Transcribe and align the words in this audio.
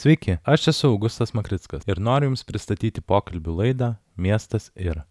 Sveiki, 0.00 0.38
aš 0.48 0.62
esu 0.70 0.88
Augustas 0.88 1.34
Makrickas 1.36 1.82
ir 1.84 1.98
noriu 2.00 2.30
Jums 2.30 2.42
pristatyti 2.48 3.02
pokalbių 3.04 3.56
laidą 3.58 3.88
Miestas 4.16 4.70
ir. 4.72 5.02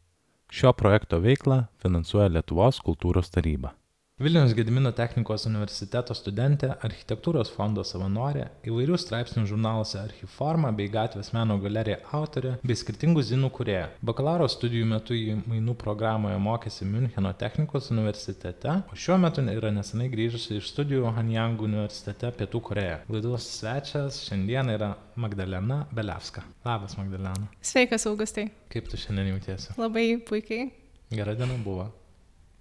Šio 0.49 0.71
projekto 0.73 1.19
veiklą 1.21 1.59
finansuoja 1.83 2.31
Lietuvos 2.33 2.81
kultūros 2.87 3.29
taryba. 3.29 3.75
Vilniaus 4.19 4.51
Gedimino 4.51 4.89
technikos 4.91 5.45
universiteto 5.47 6.11
studentė, 6.11 6.73
architektūros 6.83 7.53
fondo 7.55 7.85
savanorė, 7.87 8.49
įvairių 8.67 8.97
straipsnių 8.99 9.45
žurnaluose 9.47 9.95
Archiforma 10.01 10.73
bei 10.75 10.89
Gatvės 10.91 11.29
meno 11.31 11.55
galerija 11.63 12.01
autorė 12.17 12.57
bei 12.59 12.75
skirtingų 12.75 13.23
zinų 13.29 13.47
kurėja. 13.55 13.85
Bakalauro 14.09 14.49
studijų 14.51 14.89
metu 14.89 15.15
į 15.15 15.37
mainų 15.45 15.77
programoje 15.79 16.41
mokėsi 16.43 16.87
Müncheno 16.89 17.31
technikos 17.39 17.87
universitete, 17.95 18.73
o 18.91 18.99
šiuo 19.05 19.15
metu 19.23 19.45
yra 19.53 19.71
nesenai 19.77 20.09
grįžusi 20.11 20.59
iš 20.59 20.73
studijų 20.73 21.15
Hanjang 21.15 21.63
universitete 21.69 22.33
Pietų 22.41 22.63
Koreja. 22.71 22.99
Laidos 23.07 23.47
svečias 23.53 24.19
šiandien 24.25 24.73
yra 24.75 24.91
Magdalena 25.15 25.85
Belevska. 25.95 26.43
Labas, 26.67 26.99
Magdalena. 26.99 27.47
Sveikas, 27.63 28.09
Augustai. 28.11 28.49
Kaip 28.67 28.91
tu 28.91 28.99
šiandien 28.99 29.31
jautiesi? 29.31 29.79
Labai 29.79 30.09
puikiai. 30.27 30.67
Gera 31.15 31.39
diena 31.39 31.55
buvo. 31.63 31.87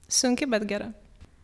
Sunki, 0.07 0.47
bet 0.47 0.71
gera. 0.71 0.93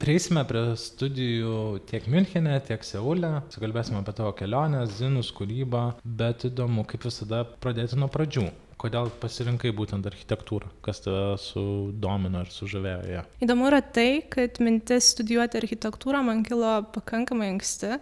Prieisime 0.03 0.43
prie 0.49 0.63
studijų 0.81 1.59
tiek 1.87 2.09
Münchenė, 2.11 2.57
tiek 2.67 2.83
Seule. 2.85 3.31
Sukalbėsime 3.55 4.01
apie 4.01 4.15
tavo 4.19 4.33
keliones, 4.37 4.97
zinus, 4.99 5.31
kūrybą, 5.37 5.85
bet 6.03 6.49
įdomu, 6.49 6.83
kaip 6.91 7.07
visada, 7.07 7.45
pradėti 7.63 7.99
nuo 8.01 8.11
pradžių. 8.13 8.49
Kodėl 8.81 9.07
pasirinkai 9.23 9.71
būtent 9.77 10.05
architektūrą? 10.11 10.73
Kas 10.85 10.99
tave 11.05 11.37
sudomino 11.41 12.43
ir 12.43 12.51
sužavėjo 12.53 13.05
ją? 13.13 13.23
Įdomu 13.47 13.71
yra 13.71 13.79
tai, 13.87 14.09
kad 14.35 14.59
mintis 14.61 15.13
studijuoti 15.15 15.63
architektūrą 15.63 16.25
man 16.27 16.43
kilo 16.45 16.81
pakankamai 16.97 17.53
anksti 17.55 17.95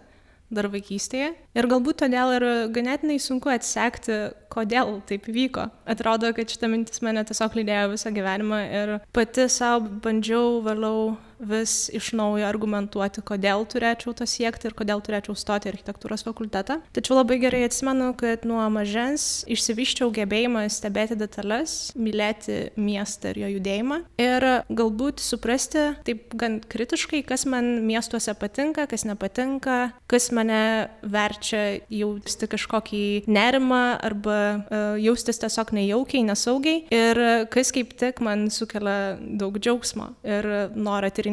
dar 0.53 0.69
vaikystėje. 0.73 1.31
Ir 1.57 1.67
galbūt 1.69 2.01
todėl 2.03 2.35
ir 2.37 2.45
ganėtinai 2.73 3.17
sunku 3.21 3.51
atsekti, 3.53 4.17
kodėl 4.53 4.99
taip 5.09 5.27
vyko. 5.33 5.67
Atrodo, 5.89 6.29
kad 6.35 6.49
šita 6.49 6.69
mintis 6.71 7.01
mane 7.05 7.23
tiesiog 7.27 7.57
lydėjo 7.57 7.93
visą 7.95 8.13
gyvenimą 8.13 8.59
ir 8.81 8.95
pati 9.15 9.47
savo 9.51 9.87
bandžiau 10.03 10.59
vėliau 10.65 11.13
vis 11.47 11.89
iš 11.93 12.11
naujo 12.17 12.47
argumentuoti, 12.47 13.23
kodėl 13.25 13.65
turėčiau 13.69 14.15
to 14.17 14.27
siekti 14.29 14.69
ir 14.69 14.75
kodėl 14.77 15.01
turėčiau 15.03 15.35
stoti 15.37 15.69
į 15.69 15.73
architektūros 15.73 16.25
fakultetą. 16.25 16.79
Tačiau 16.95 17.17
labai 17.19 17.39
gerai 17.41 17.63
atsimenu, 17.67 18.11
kad 18.19 18.45
nuo 18.47 18.63
mažens 18.73 19.43
išsivyščiau 19.51 20.11
gebėjimą 20.15 20.65
stebėti 20.71 21.17
detalės, 21.19 21.93
mylėti 21.99 22.73
miestą 22.79 23.33
ir 23.33 23.41
jo 23.43 23.51
judėjimą 23.57 23.99
ir 24.21 24.47
galbūt 24.73 25.23
suprasti 25.23 25.89
taip 26.07 26.35
gan 26.39 26.59
kritiškai, 26.61 27.23
kas 27.27 27.45
man 27.49 27.83
miestuose 27.87 28.33
patinka, 28.39 28.87
kas 28.89 29.05
nepatinka, 29.07 29.79
kas 30.11 30.29
mane 30.35 30.89
verčia 31.01 31.63
jausti 31.91 32.49
kažkokį 32.51 33.03
nerimą 33.31 33.83
arba 34.03 34.39
uh, 34.53 34.95
jaustis 35.01 35.41
tiesiog 35.41 35.73
nejaukiai, 35.75 36.25
nesaugiai 36.27 36.83
ir 36.93 37.21
kas 37.53 37.73
kaip 37.75 37.95
tik 37.99 38.21
man 38.23 38.47
sukelia 38.53 39.15
daug 39.19 39.57
džiaugsmo 39.59 40.13
ir 40.23 40.49
norą 40.75 41.11
tyrinėti. 41.13 41.32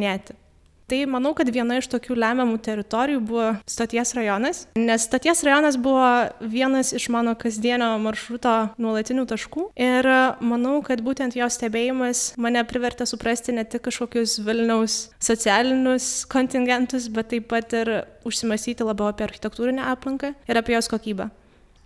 Tai 0.91 1.05
manau, 1.07 1.31
kad 1.39 1.47
viena 1.55 1.77
iš 1.79 1.87
tokių 1.93 2.17
lemiamų 2.19 2.57
teritorijų 2.67 3.21
buvo 3.23 3.45
stoties 3.71 4.11
rajonas, 4.19 4.65
nes 4.75 5.05
stoties 5.07 5.45
rajonas 5.47 5.77
buvo 5.79 6.03
vienas 6.43 6.91
iš 6.99 7.07
mano 7.15 7.37
kasdienio 7.39 7.93
maršruto 8.03 8.55
nuolatinių 8.83 9.23
taškų 9.31 9.69
ir 9.79 10.09
manau, 10.43 10.81
kad 10.83 11.05
būtent 11.07 11.37
jo 11.39 11.47
stebėjimas 11.47 12.33
mane 12.43 12.65
privertė 12.67 13.07
suprasti 13.07 13.55
ne 13.55 13.63
tik 13.63 13.85
kažkokius 13.87 14.41
Vilniaus 14.43 14.97
socialinius 15.23 16.25
kontingentus, 16.33 17.07
bet 17.07 17.31
taip 17.37 17.47
pat 17.55 17.71
ir 17.79 17.93
užsimastyti 18.27 18.83
labiau 18.83 19.13
apie 19.13 19.29
architektūrinę 19.29 19.87
aplinką 19.93 20.33
ir 20.51 20.59
apie 20.59 20.75
jos 20.75 20.91
kokybę. 20.91 21.31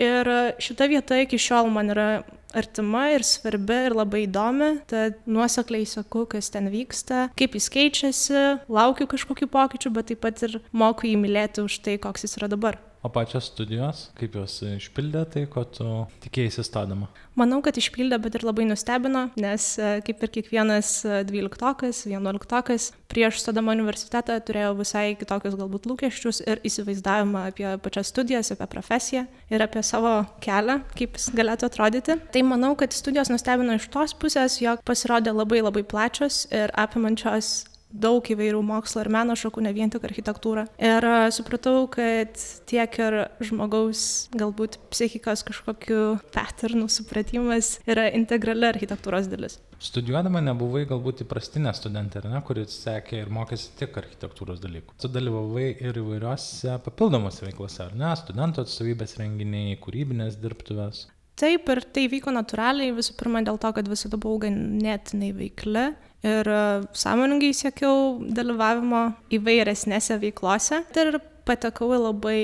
Ir 0.01 0.33
šita 0.65 0.89
vieta 0.89 1.21
iki 1.21 1.37
šiol 1.39 1.69
man 1.71 1.93
yra 1.93 2.09
artima 2.55 3.09
ir 3.15 3.27
svarbi 3.27 3.81
ir 3.89 3.97
labai 3.99 4.25
įdomi, 4.29 4.71
tad 4.91 5.21
nuosekliai 5.27 5.87
sakau, 5.89 6.25
kas 6.31 6.53
ten 6.55 6.71
vyksta, 6.73 7.29
kaip 7.39 7.59
jis 7.59 7.71
keičiasi, 7.75 8.41
laukiu 8.73 9.09
kažkokių 9.11 9.51
pokyčių, 9.53 9.95
bet 9.95 10.13
taip 10.13 10.25
pat 10.25 10.47
ir 10.47 10.61
moku 10.73 11.11
jį 11.11 11.19
mylėti 11.21 11.65
už 11.67 11.83
tai, 11.85 11.99
koks 12.03 12.29
jis 12.29 12.39
yra 12.41 12.51
dabar. 12.57 12.81
O 13.05 13.11
pačios 13.13 13.51
studijos, 13.51 14.07
kaip 14.17 14.39
jos 14.39 14.63
išpildė 14.65 15.27
tai, 15.29 15.43
ko 15.53 15.61
tu 15.69 15.85
tikėjai 16.25 16.65
stodama? 16.65 17.11
Manau, 17.37 17.59
kad 17.61 17.77
išpildė, 17.77 18.17
bet 18.25 18.39
ir 18.39 18.47
labai 18.49 18.65
nustebino, 18.65 19.27
nes 19.37 19.67
kaip 20.07 20.23
ir 20.25 20.33
kiekvienas 20.39 20.93
dvyliktokas, 21.29 22.07
vienuoliktokas, 22.09 22.95
prieš 23.13 23.43
stodama 23.43 23.75
universitetą 23.77 24.39
turėjau 24.49 24.73
visai 24.79 25.05
kitokius 25.21 25.59
galbūt 25.61 25.91
lūkesčius 25.91 26.41
ir 26.47 26.65
įsivaizdavimą 26.65 27.45
apie 27.51 27.69
pačias 27.85 28.09
studijas, 28.15 28.55
apie 28.55 28.71
profesiją 28.73 29.27
ir 29.53 29.67
apie 29.67 29.85
savo 29.85 30.15
kelią, 30.41 30.81
kaip 30.97 31.21
jis 31.21 31.29
galėtų 31.37 31.69
atrodyti. 31.69 32.17
Tai 32.33 32.47
manau, 32.55 32.73
kad 32.73 32.97
studijos 32.97 33.29
nustebino 33.29 33.77
iš 33.77 33.91
tos 33.93 34.17
pusės, 34.17 34.63
jog 34.65 34.81
pasirodė 34.89 35.37
labai 35.37 35.61
labai 35.61 35.85
plačios 35.85 36.47
ir 36.49 36.73
apimančios 36.73 37.67
daug 37.95 38.27
įvairių 38.35 38.61
mokslo 38.67 39.05
ir 39.05 39.11
meno 39.15 39.37
šakų, 39.39 39.63
ne 39.65 39.73
vien 39.77 39.93
tik 39.93 40.05
architektūrą. 40.09 40.67
Ir 40.83 41.07
supratau, 41.35 41.87
kad 41.93 42.35
tiek 42.69 42.99
ir 43.01 43.19
žmogaus 43.45 44.27
galbūt 44.35 44.81
psichikos 44.93 45.45
kažkokiu 45.47 46.19
patternų 46.35 46.89
supratimas 46.93 47.79
yra 47.87 48.09
integrali 48.17 48.67
architektūros 48.73 49.31
dalis. 49.31 49.61
Studijuodama 49.85 50.41
nebuvai 50.41 50.85
galbūt 50.89 51.25
įprastinė 51.25 51.75
studentė, 51.77 52.23
ne, 52.31 52.39
kuris 52.47 52.77
sekė 52.85 53.19
ir 53.21 53.33
mokėsi 53.35 53.75
tik 53.79 53.99
architektūros 54.01 54.63
dalykų. 54.63 54.97
Tu 55.03 55.11
dalyvavai 55.13 55.67
ir 55.85 55.99
įvairiuose 56.01 56.79
papildomose 56.87 57.45
veiklose, 57.45 57.83
ar 57.85 57.99
ne, 57.99 58.15
studentų 58.17 58.65
atstovybės 58.65 59.19
renginiai, 59.21 59.77
kūrybinės 59.83 60.39
dirbtuvės. 60.41 61.09
Taip, 61.35 61.67
ir 61.69 61.81
tai 61.91 62.07
vyko 62.07 62.31
natūraliai, 62.31 62.95
visų 62.95 63.17
pirma 63.19 63.43
dėl 63.43 63.59
to, 63.59 63.73
kad 63.75 63.89
visada 63.91 64.19
buvau 64.23 64.39
ganėtinai 64.47 65.33
veikli 65.35 65.89
ir 66.25 66.51
sąmoningai 66.97 67.53
siekiau 67.57 68.21
dalyvavimo 68.37 69.07
įvairesnėse 69.35 70.19
veiklose 70.23 70.83
ir 71.01 71.19
patekau 71.45 71.91
į 71.95 72.01
labai 72.09 72.39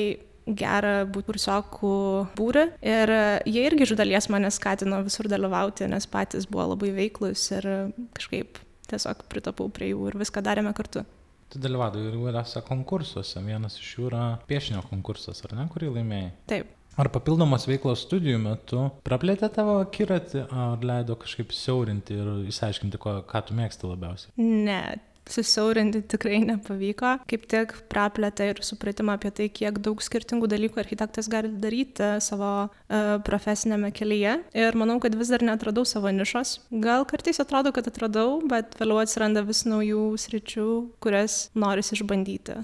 gerą 0.47 1.05
būti 1.13 1.31
kursiokų 1.31 1.93
būrį 2.39 2.65
ir 2.83 3.13
jie 3.47 3.63
irgi 3.67 3.87
iš 3.87 3.95
dalies 3.99 4.29
mane 4.33 4.51
skatino 4.53 5.01
visur 5.07 5.29
dalyvauti, 5.31 5.89
nes 5.91 6.09
patys 6.11 6.49
buvo 6.51 6.73
labai 6.73 6.93
veiklus 6.97 7.47
ir 7.55 7.69
kažkaip 8.17 8.59
tiesiog 8.91 9.25
pritapau 9.31 9.71
prie 9.73 9.93
jų 9.93 10.11
ir 10.11 10.19
viską 10.25 10.43
darėme 10.45 10.75
kartu. 10.77 11.05
Tu 11.51 11.59
dalyvavai 11.59 12.03
įvairiuose 12.13 12.63
konkursuose, 12.67 13.43
vienas 13.43 13.79
iš 13.79 13.95
jų 13.97 14.11
yra 14.11 14.25
piešinio 14.51 14.85
konkursas, 14.87 15.43
ar 15.47 15.57
ne, 15.59 15.67
kurį 15.71 15.97
laimėjai? 15.97 16.31
Taip. 16.51 16.77
Ar 16.99 17.11
papildomos 17.13 17.69
veiklos 17.71 18.03
studijų 18.07 18.41
metu 18.43 18.89
praplėtė 19.07 19.51
tavo 19.55 19.79
akiratį, 19.85 20.47
ar 20.51 20.83
leido 20.85 21.15
kažkaip 21.21 21.55
siaurinti 21.55 22.17
ir 22.19 22.33
išsiaiškinti, 22.51 22.99
ko, 23.01 23.21
ką 23.31 23.45
tu 23.47 23.57
mėgsti 23.57 23.89
labiausiai? 23.89 24.35
Ne, 24.41 24.83
susiaurinti 25.31 26.03
tikrai 26.11 26.41
nepavyko. 26.45 27.15
Kaip 27.31 27.47
tik 27.51 27.75
praplėtė 27.93 28.51
ir 28.53 28.63
supratimą 28.67 29.17
apie 29.19 29.33
tai, 29.35 29.49
kiek 29.53 29.79
daug 29.83 30.03
skirtingų 30.03 30.51
dalykų 30.51 30.83
architektas 30.83 31.31
gali 31.31 31.53
daryti 31.63 32.11
savo 32.25 32.51
uh, 32.67 33.13
profesinėme 33.27 33.93
kelyje. 33.97 34.37
Ir 34.59 34.79
manau, 34.79 34.99
kad 35.03 35.17
vis 35.19 35.31
dar 35.33 35.45
netradau 35.47 35.87
savo 35.89 36.13
nišos. 36.15 36.59
Gal 36.83 37.07
kartais 37.09 37.41
atrodo, 37.43 37.73
kad 37.77 37.89
atradau, 37.91 38.41
bet 38.51 38.77
vėliau 38.81 39.01
atsiranda 39.05 39.45
vis 39.47 39.65
naujų 39.69 40.11
sričių, 40.21 40.69
kurias 41.03 41.47
noris 41.55 41.95
išbandyti. 41.97 42.61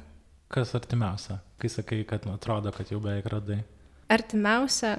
Kas 0.52 0.76
artimiausia, 0.78 1.40
kai 1.58 1.70
sakai, 1.72 2.04
kad 2.06 2.26
atrodo, 2.30 2.70
kad 2.74 2.92
jau 2.92 3.00
beveik 3.02 3.26
radai? 3.32 3.62
Artimiausia, 4.12 4.96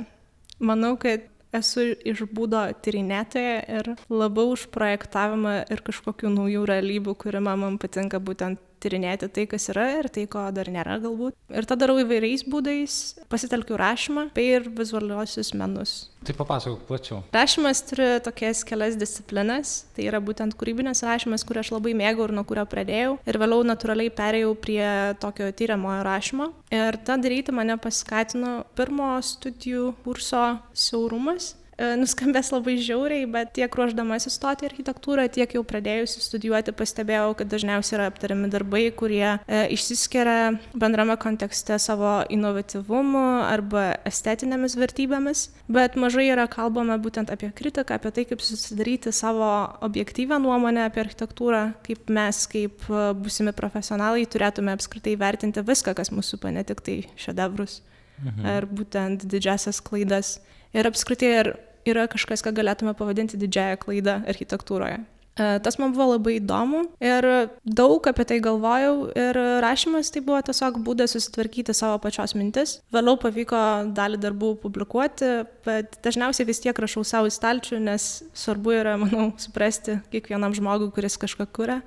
manau, 0.59 0.95
kad 0.99 1.25
esu 1.55 1.93
iš 2.05 2.25
būdo 2.35 2.61
tyrinėtoja 2.83 3.59
ir 3.79 3.91
labiau 4.11 4.53
už 4.53 4.67
projektavimą 4.73 5.53
ir 5.71 5.83
kažkokių 5.85 6.31
naujų 6.33 6.65
realybių, 6.69 7.15
kūrimą 7.23 7.55
man 7.59 7.77
patinka 7.81 8.19
būtent 8.19 8.61
tyrinėti 8.83 9.29
tai, 9.33 9.45
kas 9.49 9.69
yra 9.73 9.87
ir 9.99 10.09
tai, 10.13 10.25
ko 10.31 10.45
dar 10.55 10.69
nėra 10.71 10.97
galbūt. 11.03 11.35
Ir 11.53 11.67
tą 11.67 11.77
darau 11.79 11.97
įvairiais 12.01 12.45
būdais, 12.49 12.97
pasitelkiu 13.31 13.79
rašymą 13.79 14.29
bei 14.35 14.53
ir 14.57 14.69
vizualiuosius 14.77 15.53
menus. 15.57 15.97
Tai 16.27 16.33
papasakok 16.35 16.87
plačiau. 16.89 17.19
Rašymas 17.35 17.83
turi 17.87 18.07
tokias 18.25 18.63
kelias 18.67 18.97
disciplinas. 18.99 19.75
Tai 19.95 20.07
yra 20.09 20.19
būtent 20.23 20.57
kūrybinės 20.59 21.03
rašymas, 21.07 21.45
kurį 21.47 21.61
aš 21.61 21.71
labai 21.75 21.93
mėgau 21.97 22.25
ir 22.27 22.33
nuo 22.35 22.43
kurio 22.47 22.65
pradėjau. 22.69 23.13
Ir 23.29 23.39
vėliau 23.41 23.67
natūraliai 23.67 24.13
perėjau 24.17 24.55
prie 24.59 24.81
tokio 25.21 25.51
tyriamojo 25.55 26.01
rašymo. 26.07 26.49
Ir 26.73 26.99
tą 27.07 27.19
daryti 27.23 27.55
mane 27.55 27.77
paskatino 27.81 28.59
pirmo 28.75 29.13
studijų 29.23 29.93
kurso 30.03 30.43
siaurumas 30.75 31.53
nuskambės 31.77 32.49
labai 32.53 32.77
žiauriai, 32.81 33.27
bet 33.29 33.51
tiek 33.57 33.75
ruoždamasi 33.77 34.31
stoti 34.33 34.65
architektūrą, 34.65 35.27
tiek 35.29 35.51
jau 35.53 35.61
pradėjusi 35.67 36.23
studijuoti 36.25 36.73
pastebėjau, 36.77 37.35
kad 37.37 37.51
dažniausiai 37.51 37.97
yra 37.99 38.07
aptariami 38.09 38.49
darbai, 38.49 38.83
kurie 38.97 39.35
e, 39.37 39.59
išsiskiria 39.75 40.57
bendrame 40.73 41.17
kontekste 41.21 41.77
savo 41.81 42.23
inovatyvumu 42.33 43.25
arba 43.45 43.85
estetinėmis 44.09 44.77
vertybėmis, 44.79 45.47
bet 45.69 45.99
mažai 45.99 46.29
yra 46.31 46.47
kalbama 46.49 46.97
būtent 47.01 47.29
apie 47.33 47.51
kritiką, 47.53 47.99
apie 47.99 48.13
tai, 48.15 48.25
kaip 48.31 48.41
susidaryti 48.41 49.13
savo 49.13 49.51
objektyvę 49.85 50.41
nuomonę 50.41 50.87
apie 50.87 51.03
architektūrą, 51.05 51.61
kaip 51.85 52.09
mes, 52.09 52.41
kaip 52.49 52.89
e, 52.89 53.05
būsimi 53.21 53.53
profesionalai, 53.57 54.25
turėtume 54.25 54.73
apskritai 54.73 55.13
vertinti 55.19 55.61
viską, 55.61 55.93
kas 55.97 56.13
mūsų 56.13 56.37
supa, 56.37 56.51
ne 56.51 56.65
tik 56.67 56.81
tai 56.81 56.99
šedevrus. 57.21 57.83
mhm. 58.23 58.45
ar 58.49 58.65
būtent 58.65 59.25
didžiasias 59.29 59.81
klaidas. 59.85 60.39
Ir 60.75 60.89
apskritai, 60.89 61.29
ar 61.41 61.53
yra 61.93 62.07
kažkas, 62.11 62.43
ką 62.45 62.55
galėtume 62.57 62.95
pavadinti 62.97 63.39
didžiąją 63.39 63.77
klaidą 63.83 64.19
architektūroje. 64.27 65.03
E, 65.37 65.59
tas 65.61 65.77
man 65.77 65.91
buvo 65.93 66.15
labai 66.15 66.37
įdomu 66.39 66.81
ir 67.03 67.25
daug 67.61 68.07
apie 68.09 68.25
tai 68.25 68.39
galvojau 68.41 69.11
ir 69.13 69.37
rašymas 69.61 70.09
tai 70.13 70.23
buvo 70.25 70.39
tiesiog 70.47 70.79
būdas 70.85 71.13
susitvarkyti 71.13 71.75
savo 71.77 71.99
pačios 72.01 72.33
mintis. 72.37 72.77
Vėliau 72.93 73.19
pavyko 73.21 73.59
dalį 73.97 74.17
darbų 74.23 74.55
publikuoti, 74.63 75.29
bet 75.67 75.99
dažniausiai 76.05 76.47
vis 76.49 76.63
tiek 76.63 76.81
rašau 76.81 77.05
savo 77.05 77.29
į 77.29 77.35
stalčių, 77.37 77.77
nes 77.85 78.07
svarbu 78.33 78.73
yra, 78.79 78.97
manau, 79.01 79.29
suprasti 79.41 79.99
kiekvienam 80.13 80.57
žmogui, 80.57 80.89
kuris 80.95 81.19
kažką 81.21 81.45
kuria, 81.53 81.83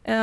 e, 0.00 0.16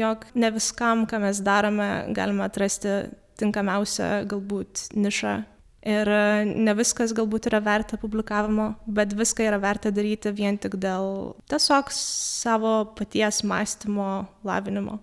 jog 0.00 0.24
ne 0.32 0.52
viskam, 0.56 1.04
ką 1.10 1.20
mes 1.26 1.44
darome, 1.44 1.90
galime 2.16 2.46
atrasti 2.48 3.02
tinkamiausią 3.38 4.24
galbūt 4.32 4.88
nišą 4.96 5.36
Ir 5.86 6.10
e, 6.10 6.44
ne 6.44 6.74
viskas 6.74 7.12
galbūt 7.14 7.46
yra 7.52 7.60
verta 7.62 7.98
publikavimo, 8.00 8.72
bet 8.86 9.14
viską 9.14 9.46
yra 9.46 9.60
verta 9.62 9.92
daryti 9.94 10.32
vien 10.34 10.58
tik 10.58 10.74
dėl 10.82 11.36
tiesiog 11.50 11.92
savo 11.94 12.72
paties 12.98 13.44
mąstymo 13.46 14.08
lavinimo. 14.48 14.98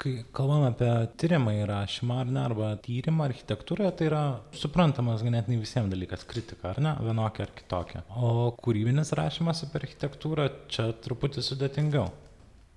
Kai 0.00 0.14
kalbame 0.32 0.70
apie 0.70 0.88
tyrimą 1.20 1.52
įrašymą 1.58 2.20
ar 2.22 2.30
ne, 2.32 2.40
arba 2.40 2.70
tyrimą 2.80 3.26
architektūroje, 3.26 3.90
tai 3.98 4.06
yra 4.08 4.22
suprantamas 4.56 5.20
ganėtinai 5.26 5.58
visiems 5.60 5.92
dalykas- 5.92 6.24
kritika, 6.30 6.70
ar 6.70 6.80
ne, 6.80 6.94
vienokia 7.04 7.44
ar 7.44 7.52
kitokia. 7.58 8.00
O 8.16 8.54
kūrybinis 8.64 9.12
rašymas 9.18 9.66
apie 9.66 9.82
architektūrą 9.82 10.48
čia 10.72 10.92
truputį 11.04 11.44
sudėtingiau. 11.44 12.08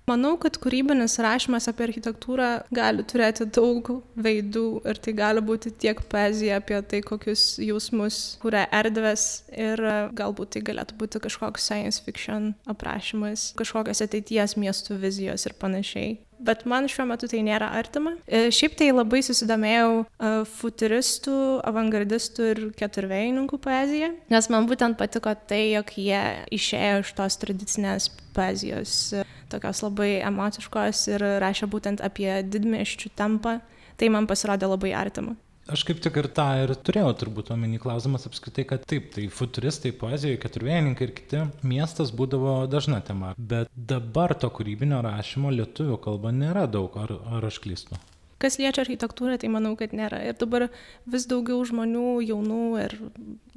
Manau, 0.04 0.34
kad 0.36 0.58
kūrybinis 0.60 1.16
rašymas 1.24 1.64
apie 1.70 1.86
architektūrą 1.86 2.48
gali 2.76 3.04
turėti 3.08 3.46
daug 3.56 3.88
veidų 4.20 4.64
ir 4.84 4.98
tai 5.00 5.14
gali 5.16 5.40
būti 5.44 5.72
tiek 5.80 6.02
poezija 6.12 6.58
apie 6.60 6.82
tai, 6.90 7.00
kokius 7.06 7.54
jausmus 7.64 8.18
kuria 8.42 8.66
erdvės 8.68 9.46
ir 9.48 9.80
galbūt 10.12 10.54
tai 10.56 10.64
galėtų 10.66 10.98
būti 11.00 11.22
kažkoks 11.24 11.70
science 11.70 12.04
fiction 12.04 12.52
aprašymas, 12.68 13.54
kažkokios 13.56 14.04
ateities 14.04 14.58
miestų 14.60 15.00
vizijos 15.00 15.48
ir 15.48 15.56
panašiai. 15.56 16.18
Bet 16.44 16.66
man 16.68 16.90
šiuo 16.90 17.06
metu 17.08 17.28
tai 17.30 17.40
nėra 17.46 17.70
artima. 17.78 18.18
E, 18.26 18.50
šiaip 18.52 18.74
tai 18.76 18.90
labai 18.92 19.22
susidomėjau 19.24 20.02
e, 20.02 20.32
futuristų, 20.58 21.36
avangardistų 21.64 22.48
ir 22.50 22.60
keturvėjininkų 22.76 23.60
poeziją, 23.64 24.10
nes 24.34 24.50
man 24.52 24.68
būtent 24.68 24.98
patiko 25.00 25.32
tai, 25.48 25.62
jog 25.78 25.94
jie 25.96 26.20
išėjo 26.52 27.00
iš 27.06 27.14
tos 27.16 27.40
tradicinės 27.40 28.10
poezijos 28.36 29.14
tokios 29.52 29.82
labai 29.84 30.18
emociškos 30.24 31.06
ir 31.12 31.24
rašė 31.44 31.70
būtent 31.72 32.04
apie 32.04 32.42
didmieščių 32.42 33.14
tempą, 33.18 33.58
tai 34.00 34.10
man 34.12 34.28
pasirodė 34.30 34.70
labai 34.70 34.94
artima. 34.96 35.36
Aš 35.64 35.80
kaip 35.88 36.00
tik 36.04 36.18
ir 36.20 36.26
tą 36.36 36.44
ir 36.60 36.74
turėjau 36.84 37.14
turbūt 37.22 37.48
omeny 37.54 37.78
klausimas 37.80 38.26
apskritai, 38.28 38.66
kad 38.68 38.82
taip, 38.88 39.06
tai 39.14 39.30
futuristai, 39.32 39.94
poezijoje, 39.96 40.36
keturvėjininkai 40.42 41.06
ir 41.06 41.12
kiti 41.16 41.40
miestas 41.64 42.12
būdavo 42.12 42.66
dažna 42.68 42.98
tema, 43.04 43.32
bet 43.38 43.70
dabar 43.72 44.36
to 44.36 44.50
kūrybinio 44.52 45.00
rašymo 45.06 45.54
lietuvių 45.54 45.96
kalba 46.04 46.34
nėra 46.36 46.66
daug, 46.68 46.98
ar, 47.00 47.14
ar 47.38 47.48
aš 47.48 47.62
klystu? 47.64 47.96
Kas 48.44 48.58
liečia 48.60 48.82
architektūrą, 48.84 49.38
tai 49.40 49.48
manau, 49.48 49.72
kad 49.78 49.94
nėra. 49.96 50.18
Ir 50.28 50.36
dabar 50.36 50.66
vis 51.08 51.24
daugiau 51.30 51.64
žmonių, 51.64 52.08
jaunų 52.28 52.60
ir 52.82 52.98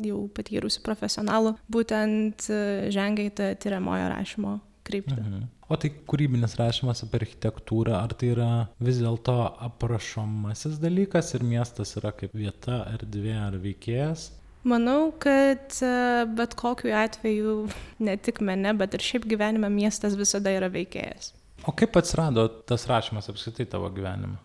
jau 0.07 0.21
patyrusių 0.37 0.85
profesionalų, 0.85 1.57
būtent 1.67 2.47
e, 2.47 2.61
žengia 2.95 3.27
į 3.27 3.35
tą 3.35 3.51
tyriamojo 3.59 4.07
rašymo 4.13 4.57
kryptį. 4.87 5.19
Mhm. 5.19 5.45
O 5.67 5.75
tai 5.75 5.89
kūrybinis 6.07 6.53
rašymas 6.55 7.03
apie 7.03 7.19
architektūrą, 7.19 7.97
ar 7.99 8.13
tai 8.15 8.29
yra 8.31 8.51
vis 8.79 9.01
dėlto 9.01 9.35
aprašomasis 9.65 10.77
dalykas 10.79 11.33
ir 11.35 11.43
miestas 11.43 11.91
yra 11.99 12.13
kaip 12.15 12.35
vieta, 12.39 12.85
erdvė 12.93 13.33
ar 13.41 13.57
veikėjas? 13.59 14.29
Manau, 14.67 15.11
kad 15.19 15.75
e, 15.83 15.91
bet 16.39 16.55
kokiu 16.59 16.95
atveju, 16.95 17.57
ne 18.07 18.15
tik 18.15 18.39
mene, 18.39 18.71
bet 18.79 18.95
ir 18.95 19.03
šiaip 19.03 19.27
gyvenime 19.27 19.69
miestas 19.73 20.15
visada 20.19 20.55
yra 20.55 20.71
veikėjas. 20.71 21.33
O 21.67 21.73
kaip 21.75 21.99
atsirado 21.99 22.47
tas 22.69 22.87
rašymas 22.87 23.27
apskritai 23.31 23.67
tavo 23.67 23.91
gyvenime? 23.91 24.39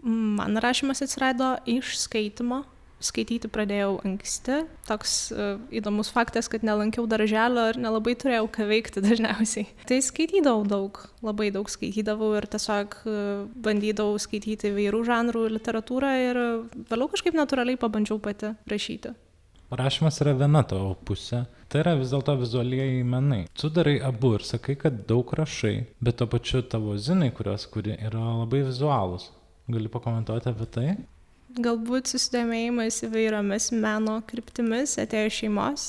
Man 0.00 0.56
rašymas 0.64 1.02
atsirado 1.04 1.58
iš 1.68 1.98
skaitimo, 2.00 2.62
skaityti 3.04 3.50
pradėjau 3.52 3.96
anksti. 4.06 4.60
Toks 4.88 5.14
uh, 5.34 5.54
įdomus 5.74 6.12
faktas, 6.12 6.50
kad 6.52 6.64
nelankiau 6.66 7.06
darželio 7.10 7.66
ir 7.72 7.80
nelabai 7.80 8.16
turėjau 8.20 8.50
ką 8.52 8.68
veikti 8.70 9.02
dažniausiai. 9.06 9.66
Tai 9.88 10.00
skaitydavau 10.04 10.66
daug, 10.68 11.00
labai 11.24 11.50
daug 11.54 11.70
skaitydavau 11.72 12.34
ir 12.38 12.48
tiesiog 12.50 13.00
uh, 13.04 13.16
bandydavau 13.64 14.20
skaityti 14.20 14.70
įvairių 14.74 15.02
žanrų 15.08 15.48
literatūrą 15.56 16.12
ir 16.28 16.44
vėliau 16.92 17.10
kažkaip 17.10 17.36
natūraliai 17.38 17.80
pabandžiau 17.80 18.20
pati 18.22 18.54
rašyti. 18.70 19.16
Rašymas 19.70 20.16
yra 20.24 20.32
viena 20.34 20.64
tavo 20.66 20.96
pusė, 21.06 21.44
tai 21.70 21.84
yra 21.84 21.92
vis 21.94 22.10
dėlto 22.10 22.34
vizualieji 22.40 23.04
menai. 23.06 23.44
Tu 23.54 23.68
darai 23.70 24.00
abu 24.02 24.32
ir 24.34 24.42
sakai, 24.42 24.74
kad 24.74 25.04
daug 25.06 25.30
rašai, 25.38 25.76
bet 26.02 26.18
to 26.18 26.26
pačiu 26.26 26.64
tavo 26.66 26.96
zinai, 26.98 27.30
kuriuos 27.36 27.68
kuri, 27.70 27.94
yra 28.08 28.24
labai 28.40 28.64
vizualūs. 28.66 29.28
Gali 29.70 29.92
pakomentuoti 29.92 30.50
apie 30.50 30.66
tai? 30.74 30.88
Galbūt 31.58 32.12
susidomėjimas 32.12 33.02
įvairiomis 33.08 33.70
meno 33.74 34.20
kryptimis 34.30 34.98
atėjo 35.02 35.32
iš 35.32 35.40
šeimos 35.42 35.88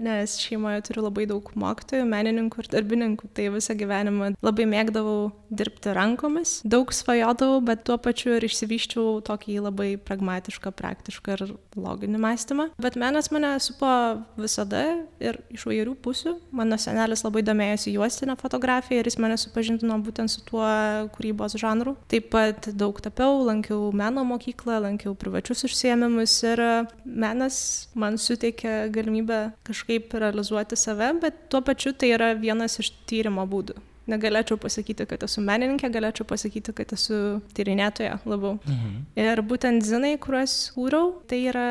nes 0.00 0.38
šeimoje 0.40 0.82
turiu 0.88 1.04
labai 1.06 1.26
daug 1.30 1.50
mokytojų, 1.58 2.06
menininkų 2.08 2.62
ir 2.62 2.70
darbininkų, 2.72 3.30
tai 3.36 3.48
visą 3.52 3.76
gyvenimą 3.78 4.32
labai 4.42 4.66
mėgdavau 4.70 5.32
dirbti 5.52 5.92
rankomis, 5.96 6.60
daug 6.64 6.92
svajodavau, 6.94 7.60
bet 7.64 7.84
tuo 7.86 7.98
pačiu 8.00 8.36
ir 8.36 8.46
išsivyščiau 8.48 9.20
tokį 9.26 9.58
labai 9.66 9.90
pragmatišką, 10.00 10.72
praktišką 10.78 11.36
ir 11.36 11.44
loginį 11.76 12.20
mąstymą. 12.22 12.68
Bet 12.82 12.96
menas 13.00 13.30
mane 13.34 13.52
supo 13.62 13.90
visada 14.40 14.82
ir 15.22 15.38
iš 15.52 15.66
vairių 15.68 15.96
pusių. 16.02 16.34
Mano 16.56 16.78
senelis 16.80 17.24
labai 17.26 17.44
domėjosi 17.46 17.94
juostinę 17.96 18.36
fotografiją 18.40 19.02
ir 19.02 19.10
jis 19.10 19.18
mane 19.22 19.36
supažindino 19.40 19.98
būtent 20.04 20.32
su 20.32 20.42
tuo 20.48 20.64
kūrybos 21.14 21.58
žanru. 21.60 21.96
Taip 22.12 22.30
pat 22.32 22.70
daug 22.78 22.98
tapiau, 23.04 23.42
lankiau 23.46 23.90
meno 23.96 24.24
mokyklą, 24.26 24.80
lankiau 24.86 25.14
privačius 25.18 25.66
užsiemimus 25.68 26.38
ir 26.48 26.64
menas 27.04 27.60
man 27.98 28.18
suteikė 28.20 28.88
galimybę 28.94 29.42
kažkaip 29.66 29.81
kažkaip 29.82 30.14
realizuoti 30.14 30.76
save, 30.76 31.12
bet 31.20 31.48
tuo 31.48 31.60
pačiu 31.60 31.92
tai 31.92 32.12
yra 32.14 32.34
vienas 32.34 32.78
iš 32.78 32.92
tyrimo 33.06 33.46
būdų. 33.46 33.74
Negalėčiau 34.10 34.58
pasakyti, 34.60 35.06
kad 35.10 35.22
esu 35.22 35.44
menininkė, 35.44 35.90
galėčiau 35.94 36.26
pasakyti, 36.28 36.74
kad 36.74 36.94
esu 36.96 37.18
tyrinėtoja 37.56 38.18
labiau. 38.26 38.58
Mhm. 38.66 38.98
Ir 39.22 39.44
būtent 39.46 39.86
zinai, 39.86 40.16
kuriuos 40.22 40.72
kūriau, 40.74 41.14
tai 41.30 41.44
yra 41.52 41.70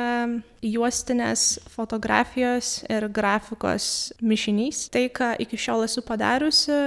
juostinės 0.61 1.59
fotografijos 1.73 2.81
ir 2.89 3.07
grafikos 3.13 4.13
mišinys. 4.21 4.85
Tai, 4.93 5.07
ką 5.13 5.33
iki 5.41 5.59
šiol 5.59 5.85
esu 5.87 6.03
padariusi, 6.05 6.77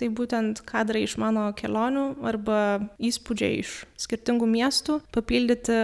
tai 0.00 0.08
būtent 0.08 0.62
kadrai 0.68 1.04
iš 1.06 1.18
mano 1.20 1.48
kelionių 1.56 2.06
arba 2.28 2.60
įspūdžiai 2.98 3.60
iš 3.60 3.82
skirtingų 4.00 4.48
miestų, 4.48 5.00
papildyti 5.14 5.78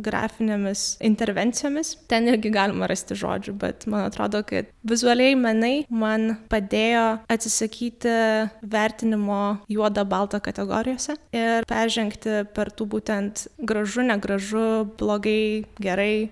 grafinėmis 0.00 0.98
intervencijomis. 1.04 1.94
Ten 2.10 2.28
irgi 2.30 2.52
galima 2.52 2.88
rasti 2.90 3.16
žodžių, 3.18 3.56
bet 3.60 3.86
man 3.90 4.06
atrodo, 4.08 4.42
kad 4.46 4.70
vizualiai 4.86 5.36
menai 5.38 5.74
man 5.88 6.36
padėjo 6.52 7.20
atsisakyti 7.30 8.14
vertinimo 8.62 9.58
juoda-balta 9.70 10.40
kategorijose 10.42 11.16
ir 11.36 11.66
peržengti 11.68 12.44
per 12.54 12.70
tų 12.74 12.86
būtent 12.94 13.46
gražu, 13.58 14.04
negražu, 14.06 14.66
blogai, 15.00 15.64
gerai, 15.80 16.30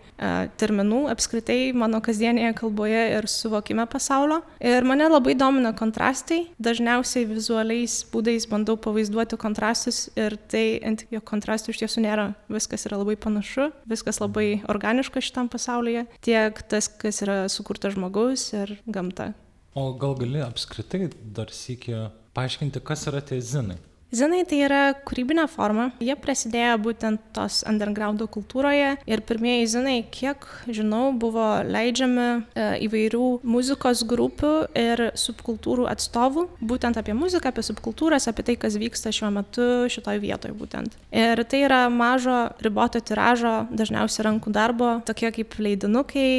terminų 0.61 1.05
apskritai 1.13 1.73
mano 1.77 2.01
kasdienėje 2.05 2.55
kalboje 2.61 3.03
ir 3.17 3.29
suvokime 3.31 3.87
pasaulio. 3.91 4.41
Ir 4.61 4.87
mane 4.89 5.09
labai 5.09 5.37
domina 5.39 5.73
kontrastai. 5.77 6.45
Dažniausiai 6.63 7.27
vizualiais 7.29 8.01
būdais 8.13 8.49
bandau 8.51 8.77
pavaizduoti 8.81 9.39
kontrastus 9.41 10.07
ir 10.19 10.37
tai 10.51 10.81
ant 10.87 11.07
jo 11.13 11.23
kontrastų 11.25 11.75
iš 11.75 11.83
tiesų 11.85 12.05
nėra. 12.07 12.31
Viskas 12.53 12.87
yra 12.89 13.01
labai 13.01 13.19
panašu, 13.21 13.71
viskas 13.89 14.23
labai 14.23 14.63
organiška 14.69 15.23
šitam 15.25 15.51
pasaulyje. 15.53 16.07
Tiek 16.25 16.63
tas, 16.69 16.89
kas 16.89 17.23
yra 17.25 17.45
sukurta 17.53 17.93
žmogaus 17.95 18.51
ir 18.57 18.79
gamta. 18.87 19.33
O 19.75 19.93
gal 19.95 20.15
gali 20.19 20.41
apskritai 20.43 21.09
dar 21.37 21.53
sėki 21.53 21.95
paaiškinti, 22.35 22.81
kas 22.81 23.07
yra 23.11 23.21
tie 23.21 23.41
zinai? 23.45 23.79
Zinai 24.09 24.41
tai 24.49 24.63
yra 24.65 24.83
kūrybinė 25.05 25.45
forma, 25.53 25.91
jie 26.01 26.15
prasidėjo 26.17 26.79
būtent 26.81 27.21
tos 27.37 27.61
underground 27.69 28.23
kultūroje 28.33 28.95
ir 29.05 29.21
pirmieji 29.29 29.67
zinai, 29.75 29.99
kiek 30.09 30.47
žinau, 30.65 31.11
buvo 31.13 31.45
leidžiami 31.69 32.25
e, 32.25 32.69
įvairių 32.87 33.27
muzikos 33.45 34.07
grupių 34.09 34.53
ir 34.73 35.03
subkultūrų 35.13 35.85
atstovų, 35.93 36.47
būtent 36.71 36.97
apie 36.97 37.13
muziką, 37.13 37.53
apie 37.53 37.67
subkultūras, 37.67 38.31
apie 38.33 38.47
tai, 38.49 38.57
kas 38.57 38.79
vyksta 38.81 39.13
šiuo 39.13 39.29
metu 39.35 39.67
šitoj 39.93 40.23
vietoje 40.25 40.57
būtent. 40.57 40.97
Ir 41.13 41.45
tai 41.45 41.61
yra 41.67 41.83
mažo 41.93 42.39
riboto 42.65 43.05
tiražo, 43.05 43.67
dažniausiai 43.69 44.25
rankų 44.31 44.55
darbo, 44.57 44.91
tokie 45.05 45.35
kaip 45.37 45.59
leidinukai, 45.61 46.33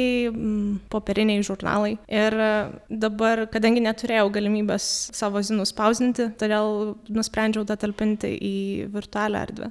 popieriniai 0.90 1.46
žurnalai. 1.46 1.94
Ir 2.10 2.38
dabar, 2.90 3.46
kadangi 3.54 3.86
neturėjau 3.86 4.26
galimybės 4.34 4.90
savo 5.14 5.38
zinų 5.46 5.70
spausdinti, 5.70 6.32
todėl 6.40 6.96
nusprendžiau 7.06 7.59
bandžiau 7.60 7.68
tą 7.68 7.76
talpinti 7.80 8.30
į 8.36 8.88
virtualią 8.92 9.42
erdvę. 9.46 9.70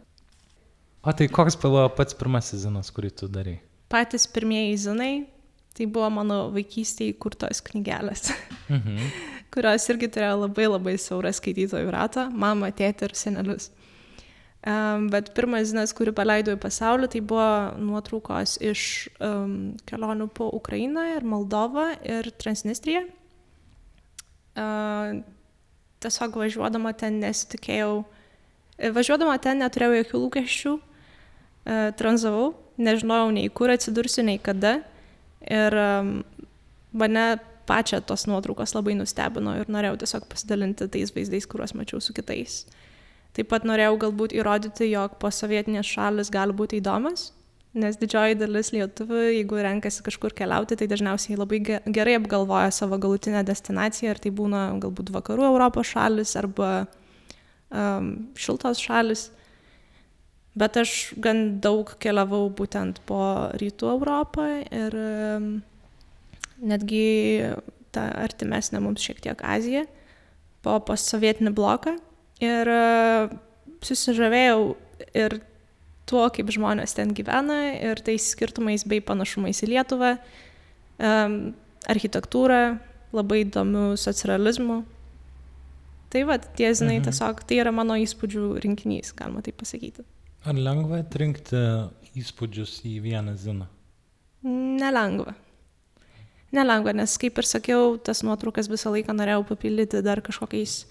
O 1.03 1.12
tai 1.13 1.27
koks 1.31 1.55
buvo 1.62 1.88
pats 1.96 2.13
pirmasis 2.13 2.65
zinas, 2.65 2.91
kurį 2.91 3.12
tu 3.15 3.27
darai? 3.27 3.60
Patys 3.89 4.27
pirmieji 4.27 4.77
zinai, 4.77 5.27
tai 5.74 5.86
buvo 5.88 6.10
mano 6.10 6.51
vaikystėje 6.51 7.15
įkurtos 7.15 7.62
knygelės, 7.63 8.31
Mhm. 8.69 9.12
kurios 9.53 9.88
irgi 9.89 10.10
turėjo 10.10 10.46
labai 10.46 10.67
labai 10.69 10.98
siaurą 10.98 11.31
skaitytojų 11.34 11.89
ratą- 11.91 12.29
mamą, 12.43 12.72
tėtį 12.72 13.03
ir 13.10 13.15
senelius. 13.15 13.72
Um, 14.60 15.08
bet 15.10 15.34
pirmas 15.34 15.69
zinas, 15.72 15.93
kurį 15.96 16.12
paleidau 16.12 16.58
į 16.58 16.60
pasaulį, 16.60 17.08
tai 17.10 17.22
buvo 17.22 17.72
nuotraukos 17.79 18.58
iš 18.60 19.08
um, 19.22 19.77
kelionių 19.88 20.27
po 20.34 20.50
Ukrainą 20.51 21.15
ir 21.15 21.24
Moldovą 21.24 21.96
ir 22.03 22.29
Transnistriją. 22.38 23.05
Uh, 24.60 25.24
tiesiog 26.03 26.38
važiuodama 26.39 26.94
ten 26.98 27.20
nesitikėjau, 27.24 28.03
važiuodama 28.96 29.38
ten 29.44 29.60
neturėjau 29.63 30.00
jokių 30.00 30.22
lūkesčių, 30.25 30.75
uh, 30.79 30.86
tranzavau, 31.98 32.53
nežinojau 32.77 33.32
nei 33.36 33.50
kur 33.50 33.72
atsidursiu, 33.74 34.24
nei 34.25 34.39
kada. 34.41 34.79
Ir 35.39 35.75
mane 36.91 37.25
pačią 37.70 38.01
tos 38.06 38.25
nuotraukos 38.27 38.74
labai 38.75 38.96
nustebino 38.98 39.56
ir 39.60 39.70
norėjau 39.72 40.00
tiesiog 40.01 40.27
pasidalinti 40.32 40.89
tais 40.91 41.13
vaizdais, 41.15 41.48
kuriuos 41.48 41.75
mačiau 41.77 42.01
su 42.01 42.15
kitais. 42.18 42.63
Taip 43.38 43.51
pat 43.51 43.65
norėjau 43.68 44.00
galbūt 44.01 44.34
įrodyti, 44.36 44.89
jog 44.89 45.20
posovietinės 45.22 45.88
šalis 45.88 46.32
gali 46.34 46.56
būti 46.56 46.79
įdomas, 46.82 47.29
nes 47.78 47.98
didžioji 48.02 48.38
dalis 48.40 48.72
lietuvių, 48.74 49.20
jeigu 49.36 49.60
renkasi 49.62 50.04
kažkur 50.06 50.34
keliauti, 50.38 50.78
tai 50.80 50.88
dažniausiai 50.90 51.38
labai 51.38 51.60
ge- 51.66 51.82
gerai 51.86 52.16
apgalvoja 52.18 52.72
savo 52.74 52.98
galutinę 53.02 53.44
destinaciją 53.46 54.16
ir 54.16 54.22
tai 54.24 54.32
būna 54.34 54.64
galbūt 54.82 55.12
vakarų 55.14 55.46
Europos 55.52 55.92
šalis 55.94 56.36
arba 56.40 56.72
um, 57.70 58.30
šiltos 58.40 58.82
šalis. 58.82 59.30
Bet 60.58 60.80
aš 60.82 61.14
gan 61.22 61.60
daug 61.62 61.94
keliavau 62.02 62.48
būtent 62.50 63.04
po 63.08 63.22
rytų 63.62 63.92
Europą 63.94 64.48
ir 64.66 64.98
um, 64.98 65.52
netgi 66.60 67.06
tą 67.94 68.06
artimesnę 68.24 68.82
mums 68.84 69.04
šiek 69.04 69.22
tiek 69.24 69.42
Aziją, 69.46 69.86
po 70.66 70.78
postsovietinį 70.86 71.54
bloką. 71.56 71.96
Ir 72.44 72.72
e, 72.72 72.82
susižavėjau 73.84 74.62
ir 75.18 75.40
tuo, 76.10 76.25
kaip 76.34 76.50
žmonės 76.51 76.96
ten 76.98 77.13
gyvena, 77.16 77.60
ir 77.78 78.01
tais 78.06 78.32
skirtumais 78.34 78.84
bei 78.89 79.01
panašumais 79.06 79.62
į 79.66 79.70
Lietuvą, 79.75 80.16
architektūrą, 81.89 82.62
labai 83.16 83.44
įdomių 83.46 83.84
socializmų. 84.00 84.80
Tai 86.10 86.22
va, 86.25 86.38
tie 86.39 86.72
zinai 86.74 86.98
Mhm. 87.00 87.06
tiesiog, 87.10 87.44
tai 87.46 87.60
yra 87.62 87.72
mano 87.72 87.94
įspūdžių 87.94 88.46
rinkinys, 88.63 89.13
galima 89.16 89.42
taip 89.46 89.58
pasakyti. 89.62 90.04
Ar 90.46 90.54
lengva 90.56 91.04
atrinkti 91.04 91.60
įspūdžius 92.18 92.82
į 92.86 93.01
vieną 93.04 93.36
ziną? 93.38 93.68
Nelengva. 94.44 95.36
Nelengva, 96.51 96.94
nes 96.96 97.18
kaip 97.18 97.38
ir 97.38 97.44
sakiau, 97.46 97.98
tas 98.01 98.24
nuotraukas 98.24 98.68
visą 98.72 98.89
laiką 98.89 99.13
norėjau 99.13 99.46
papildyti 99.46 100.01
dar 100.01 100.22
kažkokiais 100.22 100.86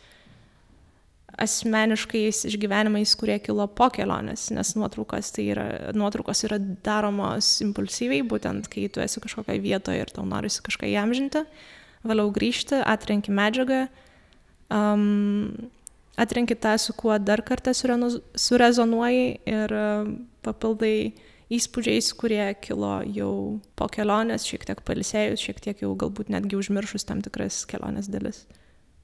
asmeniškais 1.38 2.44
išgyvenimais, 2.50 3.14
kurie 3.18 3.38
kilo 3.42 3.66
po 3.70 3.88
kelionės, 3.94 4.48
nes 4.54 4.74
nuotraukos, 4.78 5.30
tai 5.36 5.46
yra, 5.54 5.66
nuotraukos 5.96 6.44
yra 6.48 6.58
daromos 6.84 7.56
impulsyviai, 7.64 8.26
būtent 8.26 8.68
kai 8.72 8.88
tu 8.92 9.02
esi 9.04 9.22
kažkokioje 9.24 9.62
vietoje 9.64 10.02
ir 10.02 10.12
tau 10.14 10.26
norisi 10.28 10.64
kažką 10.66 10.90
įamžinti, 10.90 11.44
vėliau 12.08 12.32
grįžti, 12.34 12.82
atrenki 12.82 13.34
medžiagą, 13.34 13.86
um, 14.74 15.70
atrenki 16.18 16.58
tą, 16.58 16.74
su 16.82 16.94
kuo 16.98 17.16
dar 17.22 17.44
kartą 17.46 17.74
surezonuoji 17.76 19.26
ir 19.46 19.74
papildai 20.46 20.94
įspūdžiais, 21.54 22.12
kurie 22.18 22.44
kilo 22.60 22.98
jau 23.06 23.32
po 23.78 23.88
kelionės, 23.92 24.44
šiek 24.48 24.66
tiek 24.68 24.82
palisėjus, 24.84 25.42
šiek 25.46 25.62
tiek 25.64 25.84
jau 25.84 25.94
galbūt 25.98 26.32
netgi 26.34 26.58
užmiršus 26.58 27.08
tam 27.08 27.22
tikras 27.24 27.62
kelionės 27.70 28.10
dalis. 28.12 28.44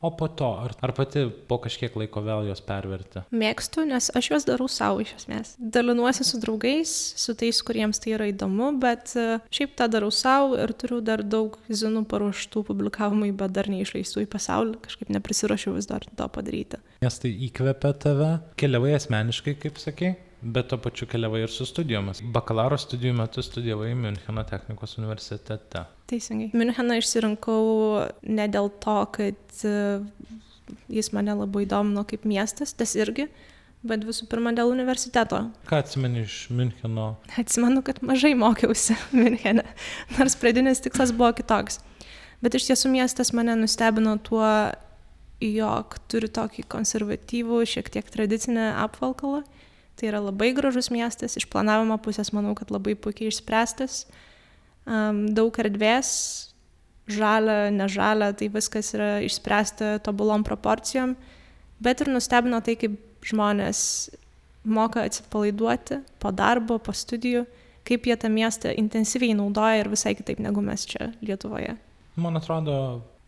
O 0.04 0.10
po 0.16 0.28
to, 0.28 0.50
ar, 0.60 0.74
ar 0.84 0.92
pati 0.92 1.22
po 1.48 1.56
kažkiek 1.64 1.94
laiko 1.96 2.20
vėl 2.26 2.50
juos 2.50 2.60
perverti? 2.64 3.22
Mėgstu, 3.32 3.86
nes 3.88 4.10
aš 4.12 4.26
juos 4.28 4.44
darau 4.44 4.66
savo 4.68 5.00
iš 5.00 5.14
esmės. 5.16 5.54
Dalinuosi 5.56 6.26
su 6.28 6.40
draugais, 6.42 6.92
su 7.16 7.32
tais, 7.40 7.62
kuriems 7.64 8.02
tai 8.04 8.12
yra 8.18 8.26
įdomu, 8.28 8.74
bet 8.82 9.14
e, 9.16 9.38
šiaip 9.54 9.72
tą 9.78 9.88
darau 9.94 10.10
savo 10.12 10.58
ir 10.60 10.74
turiu 10.76 11.00
dar 11.00 11.24
daug 11.24 11.56
zinų 11.72 12.04
paruoštų 12.10 12.66
publikavimui, 12.68 13.32
bet 13.32 13.56
dar 13.56 13.70
neišleistų 13.72 14.26
į 14.26 14.28
pasaulį, 14.36 14.76
kažkaip 14.84 15.14
neprisirašiau 15.16 15.72
vis 15.78 15.88
dar 15.88 16.04
to 16.04 16.28
padaryti. 16.36 16.82
Nes 17.00 17.16
tai 17.24 17.32
įkvepia 17.48 17.96
tave, 18.04 18.30
keliavai 18.60 18.92
asmeniškai, 18.98 19.56
kaip 19.64 19.80
sakei, 19.80 20.12
bet 20.44 20.68
to 20.68 20.78
pačiu 20.78 21.06
keliavai 21.08 21.42
ir 21.44 21.52
su 21.52 21.66
studijomis. 21.66 22.20
Bakalauro 22.34 22.76
studijų 22.80 23.14
metu 23.16 23.42
studijavai 23.42 23.94
Müncheno 23.96 24.44
technikos 24.48 24.98
universitete. 25.00 25.86
Teisingai. 26.10 26.50
Müncheną 26.52 26.98
išsirinkau 27.00 27.64
ne 28.28 28.46
dėl 28.52 28.68
to, 28.84 28.98
kad 29.16 29.64
e, 29.64 29.74
jis 30.92 31.10
mane 31.16 31.36
labai 31.38 31.64
domino 31.70 32.04
kaip 32.08 32.26
miestas, 32.28 32.74
tas 32.76 32.92
irgi, 32.98 33.28
bet 33.84 34.04
visų 34.04 34.28
pirma 34.28 34.52
dėl 34.56 34.72
universiteto. 34.74 35.46
Ką 35.70 35.80
atsimeni 35.80 36.26
iš 36.26 36.38
Müncheno? 36.52 37.14
Atsimenu, 37.40 37.80
kad 37.86 38.02
mažai 38.04 38.34
mokiausi 38.38 38.98
Münchene, 39.18 39.66
nors 40.18 40.36
pradinis 40.40 40.84
tikslas 40.84 41.14
buvo 41.16 41.32
kitoks. 41.40 41.80
Bet 42.44 42.56
iš 42.58 42.68
tiesų 42.68 42.92
miestas 42.92 43.32
mane 43.32 43.56
nustebino 43.56 44.18
tuo, 44.20 44.44
jog 45.40 45.96
turi 46.12 46.28
tokį 46.28 46.66
konservatyvų, 46.68 47.64
šiek 47.68 47.88
tiek 47.96 48.08
tradicinę 48.12 48.74
apvalkalą. 48.84 49.42
Tai 49.94 50.08
yra 50.10 50.20
labai 50.24 50.50
gražus 50.56 50.90
miestas, 50.90 51.36
iš 51.38 51.46
planavimo 51.50 51.96
pusės 52.02 52.32
manau, 52.34 52.56
kad 52.58 52.72
labai 52.74 52.96
puikiai 52.98 53.30
išspręstas. 53.30 54.04
Um, 54.84 55.24
daug 55.36 55.54
erdvės, 55.62 56.10
žalia, 57.06 57.70
nežalia, 57.72 58.32
tai 58.36 58.50
viskas 58.52 58.90
yra 58.96 59.20
išspręsta 59.24 59.98
tobulom 60.04 60.44
proporcijom. 60.44 61.14
Bet 61.84 62.02
ir 62.02 62.10
nustebino 62.10 62.60
tai, 62.64 62.76
kaip 62.80 62.98
žmonės 63.24 63.80
moka 64.64 65.04
atsipalaiduoti 65.04 66.00
po 66.20 66.32
darbo, 66.32 66.78
po 66.82 66.92
studijų, 66.96 67.44
kaip 67.84 68.06
jie 68.08 68.16
tą 68.16 68.30
miestą 68.32 68.72
intensyviai 68.74 69.36
naudoja 69.36 69.82
ir 69.82 69.90
visai 69.92 70.14
kitaip 70.16 70.40
negu 70.40 70.64
mes 70.64 70.86
čia 70.88 71.12
Lietuvoje. 71.22 71.76
Man 72.16 72.38
atrodo, 72.40 72.76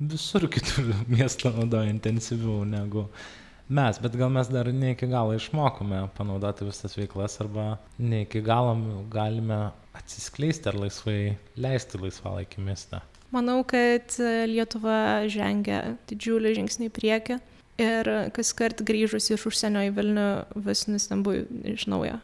visur 0.01 0.49
kitur 0.53 0.93
miestą 1.09 1.53
naudoja 1.57 1.91
intensyviau 1.93 2.65
negu 2.69 3.07
mes, 3.69 3.99
bet 4.03 4.17
gal 4.19 4.31
mes 4.33 4.49
dar 4.53 4.71
ne 4.73 4.93
iki 4.95 5.09
galo 5.11 5.35
išmokome 5.37 6.05
panaudoti 6.17 6.69
visas 6.69 6.97
veiklas 6.99 7.41
arba 7.43 7.77
ne 7.99 8.23
iki 8.27 8.43
galo 8.45 8.77
galime 9.11 9.71
atsiskleisti 9.97 10.71
ar 10.71 10.79
laisvai 10.85 11.37
leisti 11.57 12.01
laisvalaikį 12.01 12.65
mieste. 12.67 13.01
Manau, 13.35 13.63
kad 13.67 14.15
Lietuva 14.47 15.27
žengia 15.33 15.97
didžiulį 16.09 16.55
žingsnį 16.61 16.89
į 16.89 16.95
priekį 16.95 17.39
ir 17.83 18.11
kas 18.37 18.55
kart 18.57 18.81
grįžus 18.87 19.33
iš 19.35 19.49
užsienio 19.51 19.83
į 19.89 19.93
Vilnių 19.97 20.29
vis 20.69 20.87
nustembu 20.89 21.35
iš 21.75 21.89
naujo. 21.91 22.21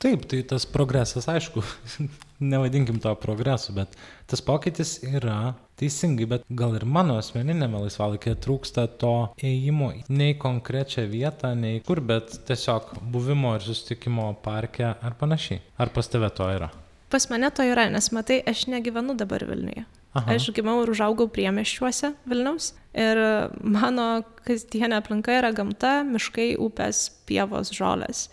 Taip, 0.00 0.22
tai 0.30 0.40
tas 0.48 0.64
progresas, 0.64 1.26
aišku, 1.28 1.60
nevadinkim 2.52 3.02
to 3.04 3.12
progresu, 3.20 3.74
bet 3.76 3.98
tas 4.30 4.40
pokytis 4.40 4.96
yra 5.04 5.56
teisingai, 5.80 6.28
bet 6.34 6.44
gal 6.48 6.76
ir 6.78 6.84
mano 6.84 7.16
asmeninėme 7.20 7.80
laisvalaikėje 7.86 8.38
trūksta 8.44 8.86
to 9.00 9.14
ėjimo 9.36 9.92
ne 10.08 10.30
į 10.34 10.38
konkrečią 10.42 11.06
vietą, 11.10 11.54
ne 11.58 11.78
į 11.78 11.84
kur, 11.88 12.02
bet 12.04 12.36
tiesiog 12.48 12.94
buvimo 13.12 13.56
ir 13.58 13.64
susitikimo 13.64 14.30
parke 14.44 14.92
ar 14.92 15.16
panašiai. 15.20 15.62
Ar 15.80 15.92
pas 15.94 16.10
tave 16.12 16.30
to 16.36 16.48
yra? 16.52 16.70
Pas 17.10 17.26
mane 17.30 17.50
to 17.50 17.66
yra, 17.66 17.88
nes 17.90 18.12
matai, 18.14 18.38
aš 18.46 18.68
negyvenu 18.70 19.16
dabar 19.18 19.42
Vilniuje. 19.48 19.82
Aha. 20.10 20.34
Aš 20.34 20.48
gimiau 20.54 20.82
ir 20.82 20.90
užaugau 20.90 21.28
priemeščiuose 21.30 22.12
Vilniaus 22.26 22.72
ir 22.98 23.18
mano 23.62 24.24
kasdienė 24.46 24.98
aplinka 24.98 25.36
yra 25.38 25.52
gamta, 25.54 26.00
miškai, 26.06 26.52
upės, 26.58 27.04
pievos, 27.30 27.70
žolės. 27.74 28.26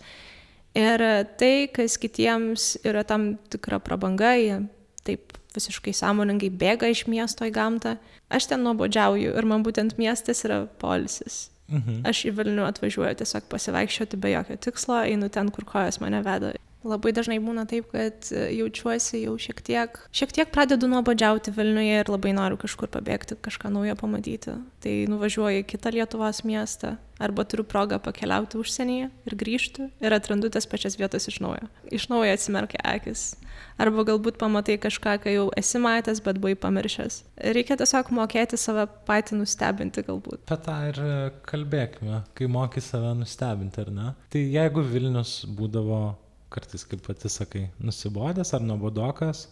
Ir 0.78 1.02
tai, 1.38 1.68
kas 1.74 1.96
kitiems 2.02 2.76
yra 2.86 3.04
tam 3.06 3.32
tikra 3.50 3.78
prabanga, 3.82 4.34
jie 4.38 4.58
taip 5.06 5.37
visiškai 5.56 5.94
sąmoningai 5.96 6.50
bėga 6.50 6.90
iš 6.92 7.06
miesto 7.10 7.46
į 7.48 7.54
gamtą. 7.56 7.96
Aš 8.30 8.50
ten 8.50 8.64
nuobodžiauju 8.66 9.36
ir 9.38 9.48
man 9.48 9.64
būtent 9.66 9.96
miestas 10.00 10.44
yra 10.44 10.66
polisis. 10.80 11.48
Mhm. 11.68 12.00
Aš 12.08 12.24
į 12.30 12.32
Vilnių 12.38 12.64
atvažiuoju 12.64 13.18
tiesiog 13.20 13.48
pasivaikščioti 13.52 14.20
be 14.20 14.32
jokio 14.32 14.56
tikslo, 14.56 15.02
einu 15.04 15.28
ten, 15.32 15.50
kur 15.52 15.66
kojas 15.68 16.00
mane 16.00 16.22
veda. 16.24 16.54
Labai 16.86 17.12
dažnai 17.16 17.38
būna 17.42 17.64
taip, 17.68 17.90
kad 17.92 18.30
e, 18.30 18.44
jaučiuosi 18.58 19.24
jau 19.24 19.34
šiek 19.40 19.62
tiek, 19.66 19.98
šiek 20.14 20.34
tiek 20.34 20.52
pradedu 20.54 20.88
nuobodžiauti 20.90 21.52
Vilniuje 21.56 22.04
ir 22.04 22.12
labai 22.12 22.34
noriu 22.36 22.58
kažkur 22.60 22.90
pabėgti, 22.92 23.38
kažką 23.42 23.72
naujo 23.74 23.96
pamatyti. 23.98 24.54
Tai 24.84 24.94
nuvažiuoju 25.10 25.64
į 25.64 25.68
kitą 25.68 25.92
Lietuvos 25.96 26.44
miestą 26.46 26.96
arba 27.18 27.42
turiu 27.42 27.64
progą 27.66 27.98
pakeliauti 27.98 28.60
užsienyje 28.60 29.08
ir 29.26 29.34
grįžti 29.38 29.88
ir 29.98 30.14
atrandu 30.14 30.50
tas 30.54 30.68
pačias 30.70 30.94
vietas 31.00 31.26
iš 31.30 31.40
naujo. 31.42 31.66
Iš 31.90 32.06
naujo 32.12 32.30
atsimerkia 32.30 32.78
akis. 32.86 33.32
Arba 33.78 34.04
galbūt 34.06 34.38
pamatai 34.38 34.76
kažką, 34.78 35.16
kai 35.22 35.34
jau 35.34 35.48
esi 35.58 35.80
matęs, 35.82 36.20
bet 36.22 36.38
buvai 36.38 36.54
pamiršęs. 36.58 37.18
Reikia 37.56 37.78
tiesiog 37.78 38.12
mokėti 38.14 38.58
save 38.58 38.86
patį 39.06 39.40
nustebinti 39.40 40.06
galbūt. 40.06 40.44
Apie 40.46 40.60
tą 40.62 40.78
ir 40.92 41.02
kalbėkime, 41.46 42.22
kai 42.38 42.50
mokai 42.50 42.82
save 42.82 43.16
nustebinti, 43.18 43.82
ar 43.82 43.92
ne? 43.94 44.08
Tai 44.30 44.42
jeigu 44.42 44.86
Vilnius 44.86 45.40
būdavo 45.58 46.02
kartais, 46.52 46.84
kaip 46.88 47.04
pati 47.06 47.30
sakai, 47.32 47.68
nusibodęs 47.80 48.54
ar 48.56 48.64
nuobodokas, 48.64 49.46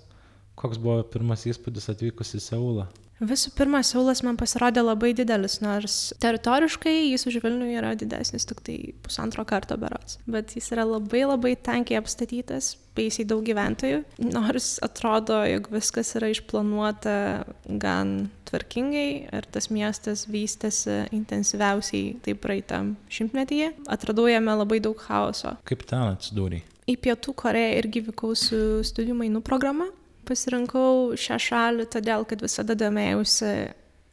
koks 0.56 0.80
buvo 0.80 1.02
pirmas 1.12 1.44
įspūdis 1.48 1.90
atvykus 1.92 2.36
į 2.38 2.44
Seulą? 2.44 2.86
Visų 3.16 3.54
pirma, 3.56 3.78
Seulas 3.80 4.20
man 4.20 4.36
pasirodė 4.36 4.82
labai 4.84 5.14
didelis, 5.16 5.62
nors 5.64 6.10
teritoriškai 6.20 6.92
jis 7.14 7.24
už 7.30 7.38
Vilnių 7.40 7.70
yra 7.78 7.94
didesnis 7.96 8.44
tik 8.44 8.60
tai 8.66 8.74
pusantro 9.04 9.44
karto 9.48 9.78
berots. 9.80 10.18
Bet 10.28 10.52
jis 10.52 10.68
yra 10.74 10.84
labai 10.84 11.22
labai 11.24 11.54
tankiai 11.56 11.96
apstatytas, 12.02 12.74
baisiai 12.96 13.24
daug 13.28 13.40
gyventojų, 13.46 14.02
nors 14.34 14.74
atrodo, 14.84 15.40
jog 15.48 15.72
viskas 15.72 16.12
yra 16.20 16.28
išplanuota 16.34 17.16
gan 17.64 18.28
tvarkingai 18.50 19.08
ir 19.32 19.48
tas 19.48 19.72
miestas 19.72 20.28
vystėsi 20.28 21.06
intensyviausiai 21.16 22.18
taip 22.26 22.44
praeitam 22.44 22.98
šimtmetyje. 23.08 23.72
Atradau 23.88 24.28
jame 24.28 24.60
labai 24.60 24.82
daug 24.84 25.00
chaoso. 25.08 25.56
Kaip 25.64 25.88
ten 25.88 26.04
atsidūrė? 26.12 26.66
Į 26.86 26.96
Pietų 27.02 27.34
Koreją 27.38 27.78
irgi 27.80 28.02
vykau 28.08 28.34
su 28.38 28.58
studijų 28.86 29.16
mainų 29.18 29.42
programa. 29.46 29.88
Pasirinkau 30.26 31.14
šią 31.18 31.38
šalį 31.42 31.86
todėl, 31.90 32.26
kad 32.26 32.42
visada 32.42 32.74
domėjausi 32.78 33.52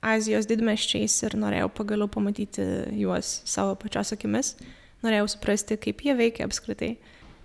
Azijos 0.04 0.50
didmeščiais 0.50 1.16
ir 1.24 1.38
norėjau 1.40 1.70
pagaliau 1.74 2.10
pamatyti 2.12 2.66
juos 3.00 3.40
savo 3.48 3.78
pačios 3.80 4.12
akimis. 4.16 4.54
Norėjau 5.04 5.30
suprasti, 5.32 5.78
kaip 5.80 6.04
jie 6.04 6.16
veikia 6.18 6.48
apskritai. 6.48 6.98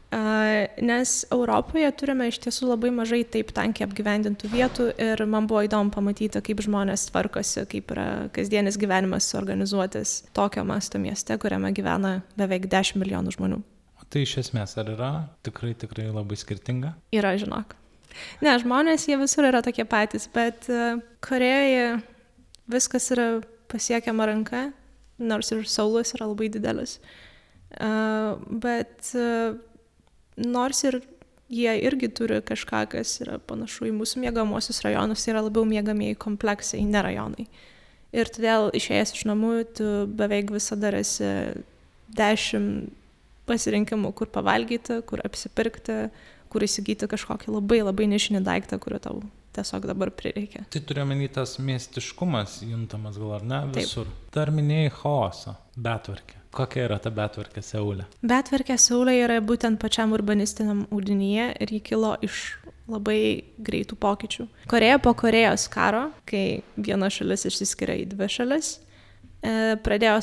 Nes 0.08 1.14
Europoje 1.30 1.88
turime 2.00 2.30
iš 2.30 2.38
tiesų 2.40 2.70
labai 2.70 2.90
mažai 2.96 3.20
taip 3.28 3.52
tankiai 3.56 3.84
apgyvendintų 3.84 4.50
vietų 4.52 4.86
ir 5.04 5.24
man 5.28 5.46
buvo 5.50 5.62
įdomu 5.68 5.92
pamatyti, 5.92 6.40
kaip 6.44 6.62
žmonės 6.64 7.10
tvarkosi, 7.10 7.66
kaip 7.68 7.92
yra 7.92 8.06
kasdienis 8.32 8.80
gyvenimas 8.80 9.28
suorganizuotas 9.28 10.22
tokio 10.36 10.64
masto 10.64 11.00
mieste, 11.02 11.36
kuriame 11.36 11.74
gyvena 11.76 12.22
beveik 12.40 12.70
10 12.72 12.96
milijonų 13.04 13.36
žmonių. 13.36 13.60
Tai 14.08 14.22
iš 14.24 14.38
esmės 14.40 14.72
ar 14.80 14.88
yra 14.94 15.10
tikrai, 15.44 15.74
tikrai 15.76 16.08
labai 16.08 16.38
skirtinga? 16.40 16.94
Yra, 17.12 17.34
žinok. 17.40 17.74
Ne, 18.40 18.54
žmonės 18.60 19.04
jie 19.08 19.18
visur 19.20 19.44
yra 19.44 19.60
tokie 19.64 19.84
patys, 19.88 20.26
bet 20.32 20.68
uh, 20.72 20.96
Korejoje 21.24 21.98
viskas 22.72 23.10
yra 23.14 23.28
pasiekiama 23.68 24.30
ranka, 24.30 24.68
nors 25.20 25.52
ir 25.52 25.64
Saulas 25.68 26.14
yra 26.16 26.30
labai 26.30 26.48
didelis. 26.52 26.96
Uh, 27.76 28.40
bet 28.48 29.12
uh, 29.18 29.58
nors 30.40 30.80
ir 30.88 31.02
jie 31.52 31.74
irgi 31.84 32.08
turi 32.16 32.40
kažką, 32.44 32.86
kas 32.94 33.18
yra 33.24 33.36
panašu 33.44 33.90
į 33.90 33.94
mūsų 33.96 34.24
mėgamosius 34.24 34.80
rajonus, 34.86 35.24
tai 35.24 35.34
yra 35.34 35.44
labiau 35.44 35.68
mėgamieji 35.68 36.16
kompleksai, 36.20 36.80
ne 36.88 37.04
rajonai. 37.04 37.48
Ir 38.16 38.30
todėl 38.32 38.70
išėjęs 38.72 39.12
iš 39.18 39.26
namų, 39.28 39.52
tu 39.76 39.88
beveik 40.16 40.48
visada 40.54 40.94
esi 40.96 41.28
dešimt 42.16 42.96
pasirinkimų, 43.48 44.12
kur 44.16 44.30
pavalgyti, 44.32 45.00
kur 45.08 45.24
apsipirkti, 45.26 45.98
kur 46.52 46.64
įsigyti 46.64 47.08
kažkokį 47.10 47.52
labai 47.56 47.82
labai 47.82 48.08
nišinį 48.12 48.44
daiktą, 48.46 48.78
kurio 48.82 49.00
tau 49.02 49.20
tiesiog 49.58 49.86
dabar 49.90 50.12
prireikia. 50.14 50.64
Tai 50.70 50.82
turiu 50.86 51.04
menį 51.08 51.30
tas 51.34 51.56
miestiškumas 51.62 52.60
juntamas 52.66 53.18
gal 53.20 53.38
ar 53.38 53.46
ne 53.46 53.62
visur. 53.74 54.08
Taip. 54.08 54.34
Dar 54.36 54.52
minėjai 54.54 54.92
chaosą, 55.00 55.56
betvarkę. 55.76 56.36
Kokia 56.54 56.86
yra 56.86 56.96
ta 57.02 57.10
betvarkė 57.12 57.62
Seulė? 57.62 58.06
Betvarkė 58.24 58.78
Seulė 58.80 59.18
yra 59.20 59.36
būtent 59.44 59.80
pačiam 59.82 60.14
urbanistiniam 60.16 60.86
audinyje 60.88 61.50
ir 61.60 61.72
ji 61.76 61.80
kilo 61.90 62.14
iš 62.24 62.56
labai 62.88 63.44
greitų 63.60 63.98
pokyčių. 64.00 64.46
Koreja 64.70 64.96
po 65.04 65.12
Korejos 65.18 65.66
karo, 65.72 66.06
kai 66.28 66.62
viena 66.80 67.10
šalis 67.12 67.44
išsiskiria 67.50 67.98
į 68.00 68.06
dvi 68.14 68.30
šalis, 68.32 68.78
e, 69.42 69.76
pradėjo 69.84 70.22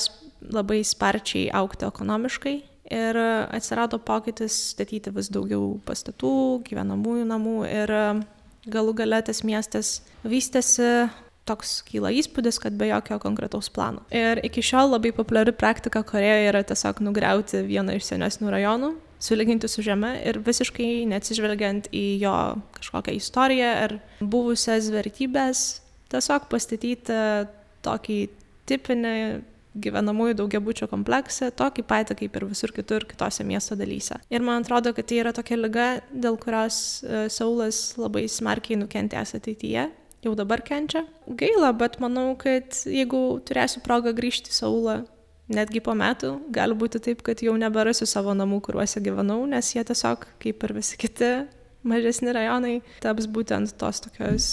labai 0.56 0.82
sparčiai 0.86 1.52
aukti 1.54 1.86
ekonomiškai 1.86 2.56
ir 2.92 3.18
atsirado 3.18 4.00
pokytis 4.02 4.56
statyti 4.76 5.14
vis 5.16 5.32
daugiau 5.34 5.76
pastatų, 5.88 6.64
gyvenamųjų 6.68 7.28
namų 7.30 7.58
ir 7.70 7.94
galų 8.66 8.96
gale 8.98 9.22
tas 9.26 9.44
miestas 9.46 10.00
vystėsi 10.26 11.08
toks 11.46 11.80
kyla 11.86 12.10
įspūdis, 12.18 12.58
kad 12.62 12.78
be 12.78 12.90
jokio 12.90 13.20
konkretaus 13.22 13.70
plano. 13.74 14.02
Ir 14.14 14.42
iki 14.46 14.64
šiol 14.66 14.96
labai 14.96 15.12
populiari 15.16 15.54
praktika 15.54 16.02
Korejoje 16.06 16.48
yra 16.50 16.64
tiesiog 16.66 17.04
nugriauti 17.06 17.62
vieną 17.68 18.00
iš 18.00 18.08
senesnių 18.10 18.54
rajonų, 18.56 18.92
sulyginti 19.22 19.70
su 19.70 19.86
žeme 19.86 20.16
ir 20.26 20.42
visiškai 20.46 21.06
neatsižvelgiant 21.12 21.92
į 21.94 22.06
jo 22.24 22.36
kažkokią 22.80 23.18
istoriją 23.20 23.72
ar 23.86 23.98
buvusias 24.22 24.90
vertybės, 24.94 25.66
tiesiog 26.14 26.50
pastatyti 26.50 27.20
tokį 27.86 28.20
tipinį 28.70 29.16
gyvenamųjų 29.76 30.38
daugiabučių 30.40 30.88
kompleksą, 30.92 31.52
tokį 31.56 31.86
patį 31.90 32.18
kaip 32.22 32.38
ir 32.40 32.48
visur 32.50 32.74
kitur 32.76 33.06
kitose 33.08 33.46
miesto 33.48 33.78
dalyse. 33.80 34.20
Ir 34.32 34.46
man 34.46 34.64
atrodo, 34.64 34.94
kad 34.96 35.10
tai 35.10 35.20
yra 35.24 35.34
tokia 35.36 35.60
lyga, 35.60 35.88
dėl 36.12 36.40
kurios 36.42 36.78
uh, 37.04 37.26
Saulas 37.32 37.96
labai 38.00 38.26
smarkiai 38.32 38.80
nukentės 38.82 39.36
ateityje. 39.38 39.90
Jau 40.26 40.34
dabar 40.38 40.64
kenčia. 40.66 41.04
Gaila, 41.28 41.70
bet 41.78 42.00
manau, 42.02 42.32
kad 42.40 42.74
jeigu 42.90 43.20
turėsiu 43.46 43.84
progą 43.86 44.16
grįžti 44.18 44.50
į 44.50 44.56
Saulą, 44.58 44.96
netgi 45.54 45.82
po 45.86 45.94
metų, 45.98 46.32
gali 46.54 46.78
būti 46.78 47.02
taip, 47.04 47.22
kad 47.26 47.44
jau 47.46 47.54
neberasiu 47.60 48.08
savo 48.10 48.34
namų, 48.34 48.64
kuriuose 48.66 49.04
gyvenau, 49.06 49.44
nes 49.50 49.70
jie 49.76 49.84
tiesiog, 49.86 50.26
kaip 50.42 50.66
ir 50.66 50.74
visi 50.80 50.98
kiti 50.98 51.30
mažesni 51.86 52.34
rajonai, 52.34 52.80
taps 53.06 53.30
būtent 53.30 53.76
tos 53.78 54.02
tokios 54.08 54.48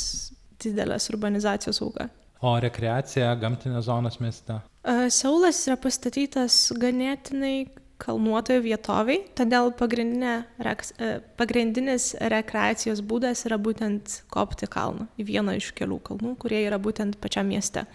didelės 0.61 1.09
urbanizacijos 1.13 1.81
auka. 1.85 2.11
O 2.43 2.53
rekreacija, 2.61 3.33
gamtinės 3.39 3.87
zonos 3.87 4.19
mieste? 4.21 4.59
Seulas 4.83 5.61
yra 5.69 5.77
pastatytas 5.79 6.57
ganėtinai 6.75 7.69
kalnuotoje 8.03 8.65
vietoviai, 8.65 9.21
todėl 9.39 9.71
reks, 10.59 10.91
pagrindinis 11.39 12.17
rekreacijos 12.19 13.03
būdas 13.07 13.45
yra 13.47 13.61
būtent 13.63 14.25
kopti 14.33 14.67
kalną 14.67 15.07
į 15.15 15.29
vieną 15.29 15.55
iš 15.61 15.71
kelių 15.79 16.01
kalnų, 16.03 16.35
kurie 16.43 16.65
yra 16.67 16.81
būtent 16.83 17.21
pačiam 17.23 17.47
mieste. 17.47 17.87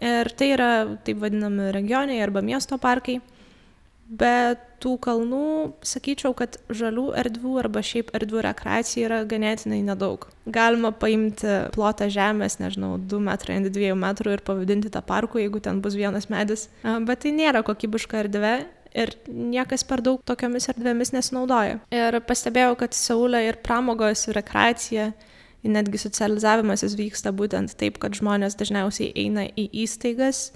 Ir 0.00 0.32
tai 0.32 0.48
yra 0.54 0.70
taip 1.04 1.20
vadinami 1.20 1.68
regioniai 1.76 2.22
arba 2.24 2.40
miesto 2.40 2.78
parkai. 2.80 3.20
Bet 4.04 4.60
tų 4.84 4.98
kalnų, 5.00 5.46
sakyčiau, 5.86 6.34
kad 6.36 6.58
žalių 6.68 7.06
erdvių 7.16 7.54
arba 7.62 7.80
šiaip 7.80 8.10
erdvių 8.14 8.42
rekreacijai 8.44 9.06
yra 9.06 9.20
ganėtinai 9.28 9.80
nedaug. 9.86 10.26
Galima 10.44 10.90
paimti 10.92 11.48
plotą 11.72 12.10
žemės, 12.12 12.58
nežinau, 12.60 12.98
2 13.00 13.20
metrai 13.24 13.56
ant 13.62 13.70
2 13.72 13.94
metrų 13.96 14.36
ir 14.36 14.44
pavadinti 14.44 14.92
tą 14.92 15.00
parku, 15.06 15.40
jeigu 15.40 15.62
ten 15.64 15.80
bus 15.80 15.96
vienas 15.96 16.28
medis. 16.28 16.68
Bet 16.84 17.24
tai 17.24 17.32
nėra 17.32 17.64
kokybiška 17.64 18.26
erdvė 18.26 18.54
ir 18.94 19.14
niekas 19.26 19.86
per 19.88 20.04
daug 20.04 20.20
tokiamis 20.28 20.68
erdvėmis 20.74 21.14
nesinaudoja. 21.16 21.80
Ir 21.94 22.18
pastebėjau, 22.28 22.76
kad 22.84 22.94
Seulė 22.94 23.40
ir 23.48 23.58
pramogos, 23.64 24.28
ir 24.28 24.36
rekreacija, 24.38 25.08
ir 25.64 25.74
netgi 25.74 26.02
socializavimasis 26.04 26.94
vyksta 27.00 27.32
būtent 27.32 27.72
taip, 27.80 27.96
kad 28.02 28.20
žmonės 28.20 28.60
dažniausiai 28.60 29.14
eina 29.24 29.48
į 29.48 29.70
įstaigas 29.86 30.50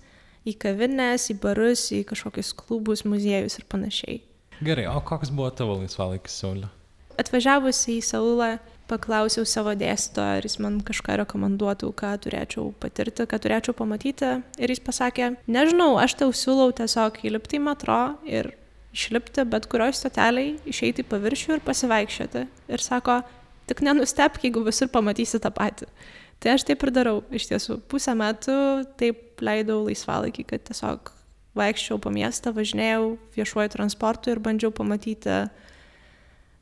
į 0.46 0.54
kavinės, 0.62 1.28
į 1.32 1.38
barus, 1.42 1.88
į 1.94 2.04
kažkokius 2.08 2.54
klubus, 2.58 3.04
muziejus 3.08 3.58
ir 3.58 3.68
panašiai. 3.70 4.18
Gerai, 4.64 4.88
o 4.90 4.98
koks 5.06 5.30
buvo 5.30 5.50
tavo 5.54 5.78
laisvalaikis 5.78 6.40
Seulė? 6.42 6.70
Atvažiavusi 7.18 7.96
į 7.98 8.02
Seulą, 8.06 8.52
paklausiau 8.90 9.46
savo 9.46 9.74
dėstytojo, 9.78 10.38
ar 10.38 10.46
jis 10.46 10.58
man 10.62 10.78
kažką 10.86 11.18
rekomenduotų, 11.22 11.90
ką 11.98 12.12
turėčiau 12.24 12.70
patirti, 12.82 13.26
ką 13.28 13.40
turėčiau 13.42 13.74
pamatyti. 13.78 14.36
Ir 14.58 14.72
jis 14.72 14.82
pasakė, 14.84 15.32
nežinau, 15.50 15.92
aš 16.00 16.16
tau 16.22 16.30
siūlau 16.34 16.70
tiesiog 16.78 17.20
įlipti 17.28 17.58
į 17.58 17.64
metro 17.66 18.00
ir 18.26 18.52
išlipti 18.94 19.44
bet 19.50 19.68
kurioj 19.70 19.94
stoteliai, 19.98 20.56
išeiti 20.68 21.04
į 21.04 21.10
paviršių 21.10 21.58
ir 21.58 21.64
pasivaikščioti. 21.66 22.46
Ir 22.72 22.84
sako, 22.84 23.20
tik 23.68 23.82
nenustepk, 23.84 24.46
jeigu 24.46 24.64
visur 24.66 24.90
pamatysi 24.92 25.40
tą 25.42 25.52
patį. 25.54 25.90
Tai 26.38 26.54
aš 26.54 26.64
taip 26.68 26.84
ir 26.86 26.92
darau. 26.94 27.22
Iš 27.34 27.48
tiesų, 27.50 27.80
pusę 27.90 28.14
metų 28.18 28.58
taip 29.00 29.42
leidau 29.42 29.80
laisvalaikį, 29.86 30.44
kad 30.52 30.66
tiesiog 30.70 31.12
vaikščiau 31.58 31.98
po 32.02 32.12
miestą, 32.14 32.52
važinėjau 32.54 33.16
viešuoju 33.34 33.72
transportu 33.74 34.30
ir 34.30 34.42
bandžiau 34.42 34.70
pamatyti 34.74 35.40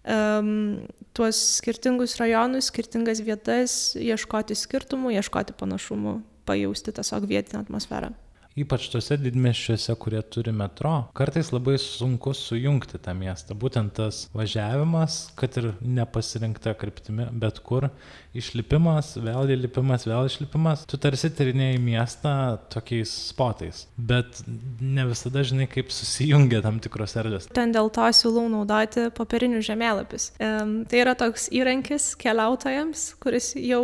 um, 0.07 0.87
tuos 1.17 1.41
skirtingus 1.59 2.17
rajonus, 2.21 2.71
skirtingas 2.73 3.21
vietas, 3.27 3.97
ieškoti 4.01 4.57
skirtumų, 4.57 5.13
ieškoti 5.19 5.57
panašumų, 5.61 6.21
pajausti 6.49 6.97
tiesiog 6.97 7.29
vietinę 7.29 7.67
atmosferą. 7.67 8.15
Ypač 8.57 8.89
tuose 8.93 9.19
didmiesčiuose, 9.21 9.95
kurie 10.01 10.23
turi 10.33 10.53
metro, 10.57 10.95
kartais 11.17 11.51
labai 11.53 11.77
sunku 11.81 12.33
sujungti 12.37 13.01
tą 13.03 13.13
miestą. 13.17 13.57
Būtent 13.59 13.93
tas 13.99 14.25
važiavimas, 14.37 15.19
kad 15.37 15.59
ir 15.61 15.71
nepasirinkta 15.85 16.73
kryptimi, 16.81 17.29
bet 17.37 17.61
kur 17.67 17.91
išlipimas, 18.37 19.15
vėl 19.21 19.53
įlipimas, 19.57 20.07
vėl 20.09 20.31
išlipimas, 20.31 20.87
tu 20.89 21.01
tarsi 21.01 21.31
tyrinėjai 21.37 21.79
miestą 21.83 22.35
tokiais 22.73 23.13
spotais, 23.31 23.87
bet 23.97 24.43
ne 24.47 25.07
visada 25.11 25.45
žinai, 25.47 25.69
kaip 25.71 25.93
susijungia 25.95 26.63
tam 26.65 26.81
tikros 26.85 27.17
erdvės. 27.21 27.51
Ten 27.57 27.77
dėl 27.77 27.93
to 27.93 28.09
siūlau 28.17 28.49
naudoti 28.53 29.09
popierinius 29.17 29.69
žemėlapius. 29.69 30.31
Um, 30.41 30.79
tai 30.89 31.05
yra 31.05 31.17
toks 31.19 31.51
įrankis 31.55 32.15
keliautojams, 32.21 33.11
kuris 33.21 33.53
jau 33.61 33.83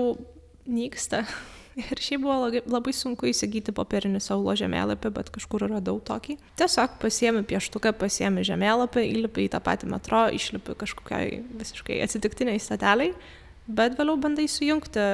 nyksta 0.68 1.26
Ir 1.80 2.00
šiaip 2.04 2.24
buvo 2.24 2.50
labai 2.52 2.92
sunku 2.92 3.28
įsigyti 3.30 3.72
popierinį 3.72 4.20
saulo 4.20 4.54
žemėlapį, 4.58 5.12
bet 5.16 5.30
kažkur 5.32 5.64
radau 5.72 5.98
tokį. 6.04 6.36
Tiesiog 6.60 6.98
pasiemi 7.00 7.44
pieštuką, 7.48 7.94
pasiemi 8.00 8.44
žemėlapį, 8.44 9.06
įlipi 9.14 9.46
į 9.46 9.52
tą 9.54 9.62
patį 9.64 9.88
metro, 9.94 10.26
išlipi 10.36 10.76
kažkokiai 10.82 11.40
visiškai 11.62 12.00
atsitiktiniai 12.04 12.60
stateliai, 12.60 13.14
bet 13.72 13.96
vėliau 13.96 14.18
bandai 14.20 14.48
sujungti, 14.52 15.06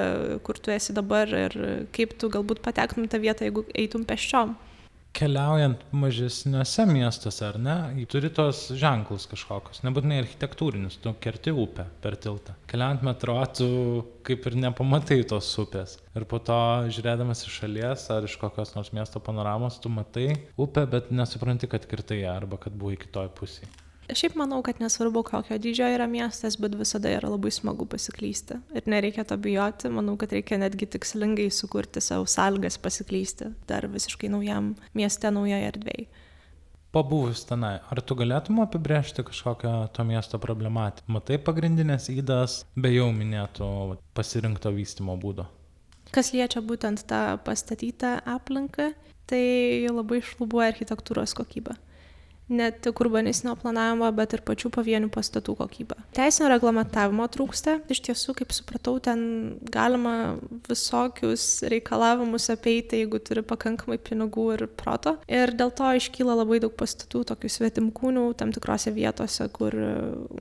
kur 0.43 0.59
tu 0.59 0.75
esi 0.75 0.97
dabar 0.97 1.31
ir 1.47 1.59
kaip 1.95 2.17
tu 2.19 2.33
galbūt 2.33 2.65
patektum 2.65 3.07
tą 3.07 3.23
vietą, 3.23 3.47
jeigu 3.47 3.67
eitum 3.79 4.09
peščiom 4.09 4.57
keliaujant 5.17 5.81
mažesniuose 5.97 6.85
miestuose, 6.89 7.43
ar 7.49 7.59
ne, 7.63 7.77
turi 8.11 8.31
tos 8.35 8.67
ženklus 8.79 9.27
kažkokius, 9.31 9.83
nebūtinai 9.87 10.21
architektūrinius, 10.23 10.99
tu 11.03 11.13
kerti 11.23 11.55
upę 11.55 11.89
per 12.05 12.19
tiltą. 12.21 12.55
Keliaujant 12.71 13.05
metro, 13.07 13.39
tu 13.59 13.69
kaip 14.29 14.47
ir 14.51 14.59
nepamatai 14.67 15.21
tos 15.29 15.51
upės. 15.63 15.99
Ir 16.19 16.29
po 16.29 16.41
to, 16.45 16.61
žiūrėdamas 16.95 17.47
iš 17.49 17.59
šalies 17.63 18.07
ar 18.15 18.29
iš 18.29 18.39
kokios 18.41 18.75
nors 18.77 18.93
miesto 18.95 19.23
panoramos, 19.25 19.81
tu 19.83 19.93
matai 19.93 20.31
upę, 20.61 20.87
bet 20.91 21.13
nesupranti, 21.15 21.71
kad 21.71 21.89
kirtai 21.89 22.23
ją 22.23 22.39
arba 22.39 22.61
kad 22.63 22.77
buvai 22.79 23.01
kitoj 23.01 23.33
pusėje. 23.39 23.71
Šiaip 24.09 24.39
manau, 24.41 24.63
kad 24.65 24.79
nesvarbu, 24.81 25.21
kokio 25.27 25.59
dydžio 25.61 25.85
yra 25.93 26.07
miestas, 26.09 26.57
bet 26.57 26.73
visada 26.81 27.11
yra 27.13 27.29
labai 27.29 27.51
smagu 27.53 27.85
pasiklysti. 27.93 28.57
Ir 28.73 28.87
nereikia 28.89 29.25
to 29.29 29.37
bijoti, 29.37 29.91
manau, 29.93 30.15
kad 30.21 30.33
reikia 30.33 30.57
netgi 30.61 30.87
tikslingai 30.95 31.51
sukurti 31.53 32.01
savo 32.01 32.25
sąlygas 32.25 32.79
pasiklysti 32.81 33.51
dar 33.69 33.85
visiškai 33.93 34.31
naujam 34.33 34.73
mieste, 34.97 35.29
naujoje 35.35 35.69
erdvėje. 35.73 36.07
Pabuvus 36.89 37.43
tenai, 37.45 37.75
ar 37.93 38.01
tu 38.01 38.17
galėtum 38.17 38.63
apibrėžti 38.65 39.21
kažkokią 39.29 39.73
to 39.93 40.07
miesto 40.09 40.41
problematiką? 40.41 41.05
Matai 41.19 41.37
pagrindinės 41.45 42.09
įdas 42.15 42.63
be 42.81 42.95
jau 42.95 43.11
minėto 43.13 43.69
pasirinkto 44.17 44.73
vystimo 44.73 45.19
būdo? 45.21 45.45
Kas 46.17 46.33
liečia 46.33 46.65
būtent 46.65 47.05
tą 47.11 47.37
pastatytą 47.45 48.15
aplinką, 48.25 48.89
tai 49.29 49.45
labai 49.93 50.23
šlubuoja 50.25 50.73
architektūros 50.73 51.37
kokybė 51.37 51.77
ne 52.49 52.71
tik 52.71 53.01
urbanistinio 53.01 53.55
planavimo, 53.61 54.09
bet 54.17 54.35
ir 54.37 54.43
pačių 54.47 54.71
pavienių 54.73 55.11
pastatų 55.13 55.55
kokybę. 55.59 55.99
Teisinio 56.17 56.49
reglamentavimo 56.53 57.27
trūksta. 57.33 57.79
Iš 57.93 58.01
tiesų, 58.09 58.35
kaip 58.41 58.55
supratau, 58.57 58.97
ten 59.05 59.21
galima 59.73 60.39
visokius 60.69 61.47
reikalavimus 61.69 62.49
apeiti, 62.55 63.03
jeigu 63.03 63.21
turi 63.25 63.45
pakankamai 63.47 63.99
pinigų 64.03 64.47
ir 64.57 64.65
proto. 64.81 65.17
Ir 65.29 65.53
dėl 65.59 65.73
to 65.77 65.91
iškyla 66.01 66.39
labai 66.41 66.61
daug 66.65 66.75
pastatų, 66.79 67.25
tokių 67.33 67.53
svetimkūnių, 67.53 68.25
tam 68.41 68.53
tikrose 68.57 68.93
vietose, 68.97 69.49
kur 69.53 69.77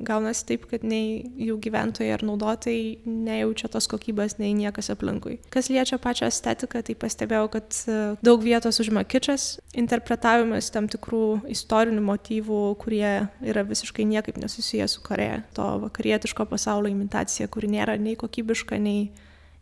gaunasi 0.07 0.47
taip, 0.53 0.67
kad 0.71 0.85
nei 0.87 1.25
jų 1.47 1.59
gyventojai 1.67 2.13
ar 2.15 2.23
naudotojai 2.27 3.03
nejaučia 3.05 3.71
tos 3.73 3.89
kokybės, 3.91 4.37
nei 4.41 4.53
niekas 4.57 4.91
aplinkui. 4.93 5.39
Kas 5.53 5.71
liečia 5.73 5.99
pačią 6.01 6.31
estetiką, 6.31 6.83
tai 6.87 6.95
pastebėjau, 6.99 7.51
kad 7.57 7.81
daug 8.23 8.43
vietos 8.43 8.79
užima 8.83 9.03
kičas, 9.07 9.57
interpretavimas 9.77 10.71
tam 10.73 10.87
tikrų 10.91 11.23
istorinių 11.51 11.96
istorinių 11.97 12.05
motyvų, 12.05 12.77
kurie 12.77 13.27
yra 13.41 13.63
visiškai 13.63 14.05
niekaip 14.05 14.37
nesusiję 14.37 14.87
su 14.87 15.01
Koreja. 15.01 15.43
To 15.53 15.79
vakarietiško 15.79 16.45
pasaulio 16.45 16.89
imitacija, 16.89 17.47
kuri 17.47 17.67
nėra 17.67 17.97
nei 17.97 18.15
kokybiška, 18.15 18.77
nei, 18.77 19.11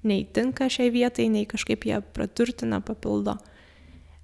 nei 0.03 0.25
tinka 0.25 0.69
šiai 0.69 0.91
vietai, 0.91 1.29
nei 1.29 1.45
kažkaip 1.45 1.85
ją 1.85 2.01
praturtina, 2.13 2.81
papildo. 2.81 3.37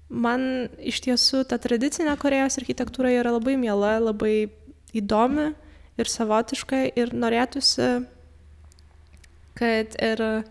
Man 0.08 0.68
iš 0.78 1.00
tiesų 1.00 1.46
ta 1.48 1.58
tradicinė 1.58 2.16
Korejos 2.18 2.58
architektūra 2.58 3.10
yra 3.10 3.32
labai 3.32 3.56
miela, 3.56 3.98
labai 3.98 4.50
įdomi 4.92 5.54
ir 5.96 6.08
savotiška 6.08 6.92
ir 6.96 7.14
norėtųsi, 7.14 8.04
kad 9.56 9.96
ir 10.00 10.44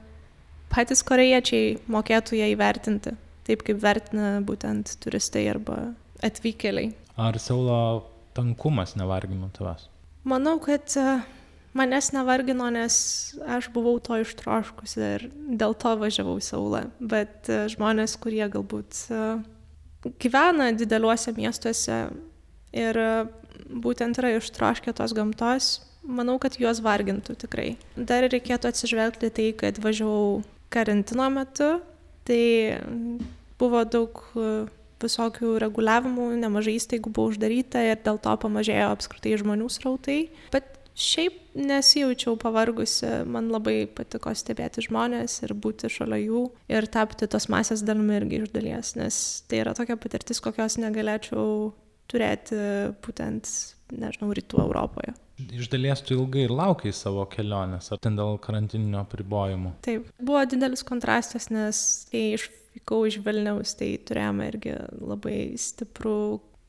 patys 0.72 1.04
korejiečiai 1.04 1.78
mokėtų 1.88 2.40
ją 2.40 2.50
įvertinti, 2.56 3.14
taip 3.46 3.62
kaip 3.68 3.82
vertina 3.82 4.40
būtent 4.42 4.98
turistai 5.04 5.46
arba 5.52 5.94
atvykėliai. 6.26 7.01
Ar 7.22 7.38
Saulo 7.40 8.04
tankumas 8.34 8.96
nevargino 8.98 9.52
tavęs? 9.54 9.86
Manau, 10.26 10.56
kad 10.62 10.90
e, 10.98 11.20
manęs 11.78 12.10
nevargino, 12.16 12.70
nes 12.74 12.96
aš 13.46 13.68
buvau 13.76 14.00
to 14.02 14.18
ištroškusi 14.24 15.04
ir 15.06 15.28
dėl 15.62 15.76
to 15.78 15.94
važiavau 16.02 16.40
į 16.42 16.48
Saulą. 16.48 16.82
Bet 16.98 17.50
e, 17.52 17.64
žmonės, 17.74 18.18
kurie 18.22 18.42
galbūt 18.50 19.04
e, 19.14 19.22
gyvena 20.24 20.72
dideliuose 20.74 21.36
miestuose 21.38 22.02
ir 22.74 23.02
būtent 23.70 24.18
yra 24.18 24.34
ištroškę 24.40 24.94
tos 24.98 25.14
gamtos, 25.14 25.72
manau, 26.02 26.40
kad 26.42 26.58
juos 26.58 26.82
vargintų 26.82 27.38
tikrai. 27.46 27.76
Dar 27.96 28.26
reikėtų 28.26 28.72
atsižvelgti 28.72 29.30
tai, 29.30 29.50
kad 29.62 29.78
važiavau 29.84 30.42
karantino 30.74 31.30
metu, 31.30 31.76
tai 32.26 32.44
buvo 33.62 33.86
daug 33.86 34.24
visokių 35.04 35.56
reguliavimų, 35.64 36.28
nemažai 36.42 36.78
įstaigų 36.80 37.14
buvo 37.14 37.34
uždaryta 37.34 37.84
ir 37.88 38.00
dėl 38.06 38.22
to 38.22 38.36
pamažėjo 38.46 38.92
apskritai 38.94 39.38
žmonių 39.42 39.70
srautai. 39.72 40.20
Bet 40.54 40.78
šiaip 40.98 41.40
nesijaučiau 41.56 42.38
pavargusi, 42.40 43.08
man 43.28 43.50
labai 43.52 43.86
patiko 43.96 44.34
stebėti 44.36 44.86
žmonės 44.88 45.42
ir 45.46 45.56
būti 45.58 45.90
šalia 45.92 46.20
jų 46.22 46.44
ir 46.72 46.88
tapti 46.92 47.28
tos 47.32 47.50
masės 47.52 47.84
dalimi 47.88 48.20
irgi 48.20 48.44
iš 48.44 48.54
dalies, 48.56 48.96
nes 49.00 49.18
tai 49.52 49.64
yra 49.64 49.76
tokia 49.78 49.98
patirtis, 50.00 50.44
kokios 50.44 50.78
negalėčiau 50.82 51.72
turėti 52.12 52.58
būtent, 53.04 53.52
nežinau, 53.96 54.32
rytų 54.36 54.64
Europoje. 54.66 55.16
Iš 55.42 55.72
dalies 55.72 56.04
tu 56.06 56.14
ilgai 56.14 56.46
ir 56.46 56.54
laukiai 56.54 56.94
savo 56.94 57.24
kelionės, 57.32 57.90
ar 57.94 58.02
ten 58.04 58.18
dėl 58.20 58.38
karantininio 58.44 59.02
apribojimų? 59.02 59.74
Taip, 59.86 60.12
buvo 60.22 60.44
didelis 60.46 60.84
kontrastas, 60.86 61.50
nes 61.50 61.80
kai 62.12 62.28
iš 62.36 62.50
vykau 62.76 63.06
iš 63.08 63.20
Vilniaus, 63.26 63.76
tai 63.80 63.96
turėjome 64.08 64.48
irgi 64.52 64.76
labai 65.00 65.38
stiprų 65.60 66.18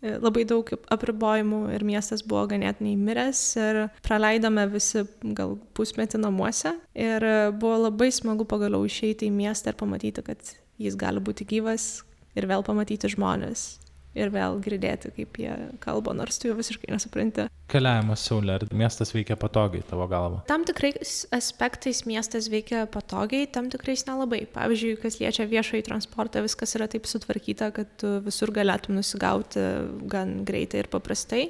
e, 0.03 0.17
labai 0.23 0.45
daug 0.49 0.73
apribojimų 0.95 1.62
ir 1.77 1.87
miestas 1.87 2.25
buvo 2.27 2.47
ganėtinai 2.53 2.95
miręs 3.01 3.43
ir 3.61 3.83
praleidome 4.07 4.67
visi 4.73 5.05
gal 5.38 5.57
pusmetį 5.77 6.23
namuose 6.25 6.75
ir 6.95 7.29
buvo 7.59 7.85
labai 7.88 8.11
smagu 8.15 8.49
pagaliau 8.49 8.87
išeiti 8.88 9.31
į 9.31 9.37
miestą 9.37 9.73
ir 9.73 9.81
pamatyti, 9.81 10.27
kad 10.27 10.57
jis 10.83 10.99
gali 10.99 11.23
būti 11.23 11.47
gyvas 11.49 12.03
ir 12.38 12.49
vėl 12.51 12.65
pamatyti 12.67 13.11
žmonės 13.12 13.71
ir 14.18 14.33
vėl 14.33 14.59
girdėti, 14.62 15.11
kaip 15.16 15.38
jie 15.40 15.53
kalba, 15.83 16.14
nors 16.16 16.38
tu 16.40 16.51
jau 16.51 16.57
visiškai 16.59 16.90
nesupranti. 16.92 17.46
Keliavimas 17.72 18.25
Saulė, 18.29 18.59
ar 18.59 18.66
miestas 18.77 19.14
veikia 19.14 19.38
patogiai 19.40 19.85
tavo 19.88 20.05
galva? 20.11 20.42
Tam 20.51 20.66
tikrais 20.68 21.22
aspektais 21.33 22.03
miestas 22.09 22.51
veikia 22.53 22.85
patogiai, 22.92 23.48
tam 23.48 23.70
tikrais 23.72 24.05
nelabai. 24.09 24.42
Pavyzdžiui, 24.53 24.98
kas 25.01 25.16
liečia 25.22 25.48
viešąjį 25.48 25.87
transportą, 25.88 26.44
viskas 26.44 26.77
yra 26.77 26.90
taip 26.92 27.09
sutvarkyta, 27.09 27.70
kad 27.77 28.07
visur 28.27 28.53
galėtum 28.53 28.98
nusigauti 29.01 29.64
gan 30.12 30.42
greitai 30.48 30.85
ir 30.85 30.92
paprastai. 30.92 31.46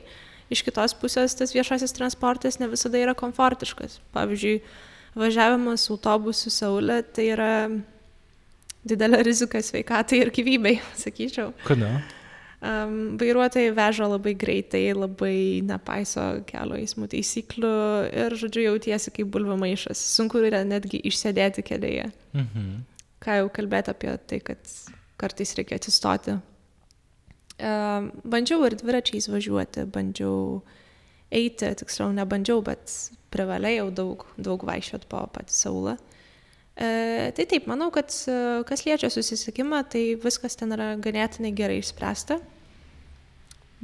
Iš 0.53 0.63
kitos 0.67 0.95
pusės 1.01 1.35
tas 1.39 1.55
viešasis 1.57 1.97
transportas 1.97 2.61
ne 2.61 2.69
visada 2.71 3.01
yra 3.01 3.17
komfortiškas. 3.19 3.99
Pavyzdžiui, 4.15 4.59
važiavimas 5.19 5.89
autobusu 5.91 6.53
Saulė 6.53 7.01
tai 7.11 7.31
yra 7.35 7.53
didelė 8.87 9.23
rizika 9.27 9.63
sveikatai 9.63 10.23
ir 10.23 10.35
gyvybei, 10.35 10.79
sakyčiau. 11.05 11.55
Kodėl? 11.67 12.03
Um, 12.63 13.17
vairuotojai 13.19 13.73
veža 13.75 14.07
labai 14.07 14.37
greitai, 14.39 14.85
labai 14.95 15.65
nepaiso 15.67 16.23
kelio 16.47 16.77
eismų 16.79 17.09
taisyklių 17.11 17.73
ir, 18.23 18.37
žodžiu, 18.39 18.69
jautiesi 18.69 19.11
kaip 19.17 19.33
bulvių 19.35 19.57
maišas. 19.59 19.99
Sunku 20.13 20.39
yra 20.47 20.61
netgi 20.63 21.01
išsėdėti 21.11 21.65
kėdėje. 21.67 22.05
Mhm. 22.39 22.69
Ką 23.23 23.41
jau 23.41 23.49
kalbėti 23.57 23.91
apie 23.91 24.15
tai, 24.31 24.39
kad 24.47 24.71
kartais 25.19 25.57
reikia 25.59 25.81
atsistoti. 25.81 26.37
Um, 27.59 28.13
bandžiau 28.23 28.63
ir 28.69 28.79
dviračiais 28.79 29.27
važiuoti, 29.31 29.89
bandžiau 29.91 30.63
eiti, 31.35 31.67
tiksliau 31.83 32.15
nebandžiau, 32.15 32.63
bet 32.63 32.95
privalėjau 33.35 33.91
daug, 33.91 34.27
daug 34.39 34.63
vaikščioti 34.71 35.11
po 35.11 35.27
patį 35.35 35.59
Saulą. 35.59 35.99
E, 36.73 37.33
tai 37.37 37.45
taip, 37.49 37.67
manau, 37.69 37.91
kad 37.93 38.09
e, 38.09 38.37
kas 38.69 38.87
liečia 38.87 39.11
susisiekimą, 39.13 39.83
tai 39.93 40.05
viskas 40.21 40.57
ten 40.57 40.73
yra 40.73 40.95
ganėtinai 41.03 41.53
gerai 41.57 41.81
išspręsta, 41.83 42.39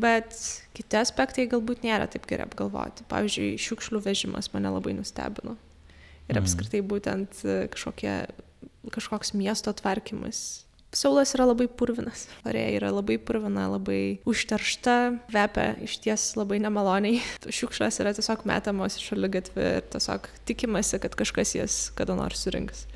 bet 0.00 0.36
kiti 0.76 1.00
aspektai 1.00 1.48
galbūt 1.50 1.84
nėra 1.84 2.08
taip 2.08 2.24
gerai 2.30 2.46
apgalvoti. 2.48 3.04
Pavyzdžiui, 3.10 3.58
šiukšlių 3.60 4.00
vežimas 4.06 4.52
mane 4.54 4.72
labai 4.72 4.96
nustebino. 4.96 5.58
Ir 6.28 6.36
mhm. 6.36 6.44
apskritai 6.44 6.80
būtent 6.84 7.42
e, 7.44 7.60
kažkokie, 7.74 8.14
kažkoks 8.94 9.34
miesto 9.36 9.74
tvarkymas 9.76 10.64
Saulas 10.88 11.34
yra 11.36 11.44
labai 11.50 11.66
purvinas. 11.68 12.24
Korėja 12.40 12.70
yra 12.78 12.90
labai 12.94 13.18
purvina, 13.20 13.66
labai 13.68 14.20
užteršta, 14.28 14.94
vepia 15.34 15.74
iš 15.84 15.98
ties 16.00 16.30
labai 16.38 16.62
nemaloniai. 16.64 17.18
Šiukšlas 17.58 18.00
yra 18.00 18.14
tiesiog 18.16 18.46
metamos 18.48 18.96
iš 18.96 19.10
šaligatvį 19.10 19.66
ir 19.80 19.90
tiesiog 19.92 20.30
tikimasi, 20.48 20.96
kad 21.02 21.16
kažkas 21.18 21.52
jas 21.58 21.76
kada 21.98 22.16
nors 22.16 22.40
surinks. 22.46 22.86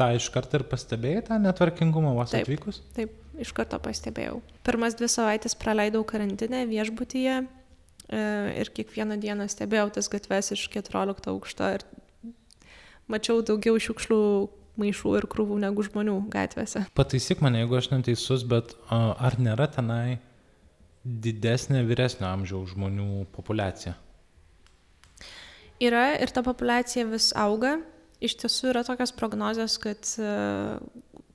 Ta 0.00 0.14
iš 0.16 0.30
karto 0.32 0.56
ir 0.56 0.64
pastebėjai 0.70 1.26
tą 1.26 1.38
netvarkingumą 1.42 2.14
vos 2.16 2.32
Taip. 2.32 2.46
atvykus? 2.46 2.80
Taip, 2.96 3.12
iš 3.36 3.52
karto 3.52 3.76
pastebėjau. 3.84 4.40
Pirmas 4.64 4.96
dvi 4.96 5.10
savaitės 5.12 5.58
praleidau 5.60 6.00
karantinę 6.08 6.64
viešbutyje 6.70 7.36
e, 7.36 8.22
ir 8.62 8.72
kiekvieną 8.72 9.20
dieną 9.20 9.50
stebėjau 9.52 9.90
tas 9.98 10.08
gatves 10.08 10.54
iš 10.56 10.64
14 10.72 11.28
aukšto 11.34 11.68
ir 11.76 11.84
mačiau 13.12 13.44
daugiau 13.44 13.76
šiukšlių 13.76 14.22
maišų 14.80 15.16
ir 15.18 15.26
krūvų 15.30 15.58
negu 15.62 15.84
žmonių 15.84 16.16
gatvėse. 16.32 16.86
Pataisyk 16.96 17.42
mane, 17.44 17.62
jeigu 17.62 17.78
aš 17.78 17.90
neteisus, 17.92 18.44
bet 18.48 18.74
ar 18.88 19.36
nėra 19.40 19.68
tenai 19.72 20.18
didesnė 21.02 21.82
vyresnio 21.88 22.28
amžiaus 22.30 22.72
žmonių 22.72 23.26
populiacija? 23.34 23.96
Yra 25.82 26.12
ir 26.22 26.30
ta 26.30 26.44
populiacija 26.46 27.08
vis 27.10 27.32
auga. 27.38 27.80
Iš 28.22 28.36
tiesų 28.38 28.70
yra 28.70 28.84
tokios 28.86 29.10
prognozijos, 29.18 29.80
kad 29.82 30.06
e, 30.22 30.34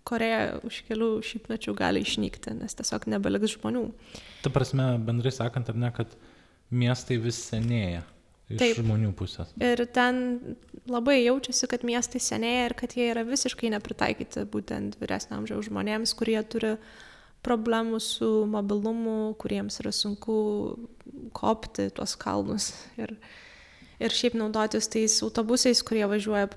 Koreja 0.08 0.62
už 0.64 0.86
kelių 0.88 1.10
šimtmečių 1.28 1.74
gali 1.76 2.00
išnykti, 2.06 2.54
nes 2.62 2.78
tiesiog 2.80 3.10
nebeliks 3.12 3.58
žmonių. 3.58 3.90
Ta 4.46 4.52
prasme, 4.56 4.94
bendrai 5.04 5.34
sakant, 5.36 5.68
ar 5.68 5.76
ne, 5.76 5.90
kad 5.92 6.16
miestai 6.72 7.20
vis 7.20 7.42
senėja 7.50 8.06
iš 8.50 8.62
Taip. 8.62 8.80
žmonių 8.80 9.12
pusės. 9.18 9.52
Ir 9.60 9.84
ten 9.94 10.56
labai 10.88 11.20
jaučiasi, 11.22 11.68
kad 11.72 11.84
miestai 11.88 12.22
senėja 12.24 12.70
ir 12.70 12.76
kad 12.80 12.96
jie 12.98 13.10
yra 13.12 13.26
visiškai 13.28 13.72
nepritaikyti 13.74 14.46
būtent 14.52 14.98
vyresnio 15.02 15.42
amžiaus 15.42 15.68
žmonėms, 15.68 16.16
kurie 16.18 16.40
turi 16.48 16.78
problemų 17.46 18.00
su 18.04 18.30
mobilumu, 18.50 19.36
kuriems 19.40 19.80
yra 19.84 19.94
sunku 19.96 20.38
kopti 21.38 21.90
tuos 21.96 22.16
kalnus 22.20 22.72
ir, 23.00 23.16
ir 24.00 24.16
šiaip 24.16 24.36
naudotis 24.40 24.90
tais 24.92 25.20
autobusais, 25.26 25.84
kurie 25.86 26.08
važiuoja 26.10 26.50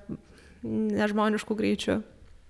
nežmoniškų 0.63 1.57
greičių. 1.57 2.01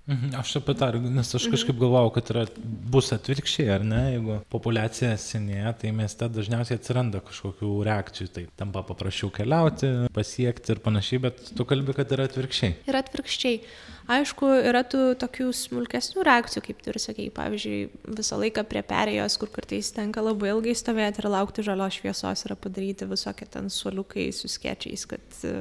Mhm, 0.08 0.32
Aš 0.40 0.56
apie 0.58 0.74
tą, 0.74 0.88
nes 1.12 1.28
aš 1.36 1.44
kažkaip 1.52 1.76
galvojau, 1.78 2.10
kad 2.16 2.30
yra, 2.32 2.46
bus 2.90 3.12
atvirkščiai, 3.14 3.68
ar 3.74 3.84
ne, 3.86 4.00
jeigu 4.14 4.38
populiacija 4.50 5.12
senėja, 5.20 5.74
tai 5.82 5.92
mieste 5.94 6.26
dažniausiai 6.32 6.80
atsiranda 6.80 7.20
kažkokių 7.26 7.70
reakcijų, 7.86 8.30
tai 8.34 8.44
tampa 8.58 8.82
paprasčiau 8.88 9.30
keliauti, 9.34 9.92
pasiekti 10.16 10.74
ir 10.74 10.82
panašiai, 10.82 11.22
bet 11.28 11.52
tu 11.54 11.68
kalbi, 11.68 11.94
kad 11.94 12.10
yra 12.16 12.26
atvirkščiai. 12.30 12.80
Ir 12.90 13.00
atvirkščiai. 13.02 13.62
Aišku, 14.10 14.48
yra 14.66 14.80
tų 14.90 15.12
tokių 15.20 15.52
smulkesnių 15.54 16.24
reakcijų, 16.26 16.64
kaip 16.66 16.82
tu 16.82 16.90
ir 16.90 16.98
sakei, 16.98 17.28
pavyzdžiui, 17.30 17.78
visą 18.16 18.40
laiką 18.40 18.64
prie 18.66 18.82
perėjos, 18.82 19.36
kur 19.38 19.52
kartais 19.54 19.92
tenka 19.94 20.24
labai 20.24 20.50
ilgai 20.50 20.74
stovėti 20.74 21.22
ir 21.22 21.30
laukti 21.30 21.62
žalios 21.62 22.00
šviesos, 22.00 22.42
yra 22.48 22.56
padaryti 22.58 23.06
visokie 23.06 23.46
ten 23.46 23.70
suoliukai 23.70 24.30
su 24.34 24.50
skiečiais, 24.50 25.06
kad 25.12 25.42
e, 25.46 25.60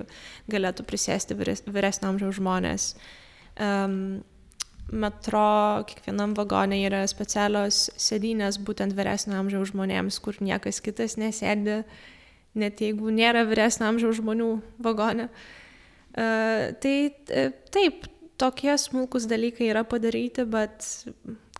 galėtų 0.49 0.87
prisėsti 0.89 1.37
vyres, 1.37 1.61
vyresnio 1.69 2.09
amžiaus 2.09 2.39
žmonės. 2.39 2.93
Um, 3.59 4.21
metro, 4.89 5.83
kiekvienam 5.85 6.33
vagonė 6.37 6.79
yra 6.87 7.03
specialios 7.09 7.89
sėdynės 7.99 8.57
būtent 8.65 8.95
vyresnio 8.97 9.37
amžiaus 9.37 9.69
žmonėms, 9.73 10.17
kur 10.23 10.39
niekas 10.41 10.81
kitas 10.81 11.13
nesėdi, 11.21 11.83
net 12.57 12.81
jeigu 12.81 13.11
nėra 13.13 13.43
vyresnio 13.45 13.89
amžiaus 13.91 14.17
žmonių 14.21 14.49
vagone. 14.81 15.29
Uh, 15.29 16.71
tai 16.81 16.95
e, 17.29 17.43
taip, 17.69 18.07
tokie 18.39 18.73
smulkus 18.81 19.27
dalykai 19.29 19.69
yra 19.69 19.83
padaryti, 19.87 20.45
bet 20.49 20.87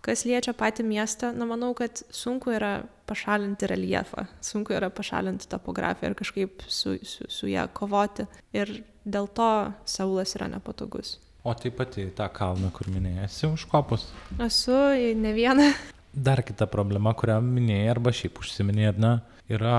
kas 0.05 0.25
liečia 0.25 0.55
patį 0.57 0.85
miestą, 0.87 1.31
na 1.35 1.45
manau, 1.45 1.73
kad 1.77 2.01
sunku 2.09 2.53
yra 2.55 2.79
pašalinti 3.09 3.69
reljefą, 3.69 4.25
sunku 4.45 4.73
yra 4.77 4.89
pašalinti 4.93 5.49
topografiją 5.51 6.11
ir 6.11 6.17
kažkaip 6.17 6.63
su, 6.67 6.97
su, 7.03 7.27
su 7.29 7.49
ją 7.51 7.67
kovoti. 7.73 8.25
Ir 8.55 8.79
dėl 9.05 9.29
to 9.35 9.51
Saulas 9.89 10.35
yra 10.39 10.49
nepatogus. 10.51 11.17
O 11.47 11.53
taip 11.55 11.77
pat 11.79 11.95
į 12.01 12.09
tą 12.17 12.27
kalną, 12.35 12.71
kur 12.75 12.89
minėjai, 12.91 13.29
esi 13.29 13.47
užkopus. 13.47 14.09
Esu 14.43 14.75
ne 15.15 15.31
vieną. 15.35 15.69
Dar 16.11 16.41
kita 16.43 16.67
problema, 16.67 17.13
kurią 17.15 17.37
minėjai 17.45 17.91
arba 17.93 18.11
šiaip 18.15 18.41
užsiminėjai, 18.41 18.91
ar 18.91 18.99
ne, 19.03 19.11
yra 19.55 19.77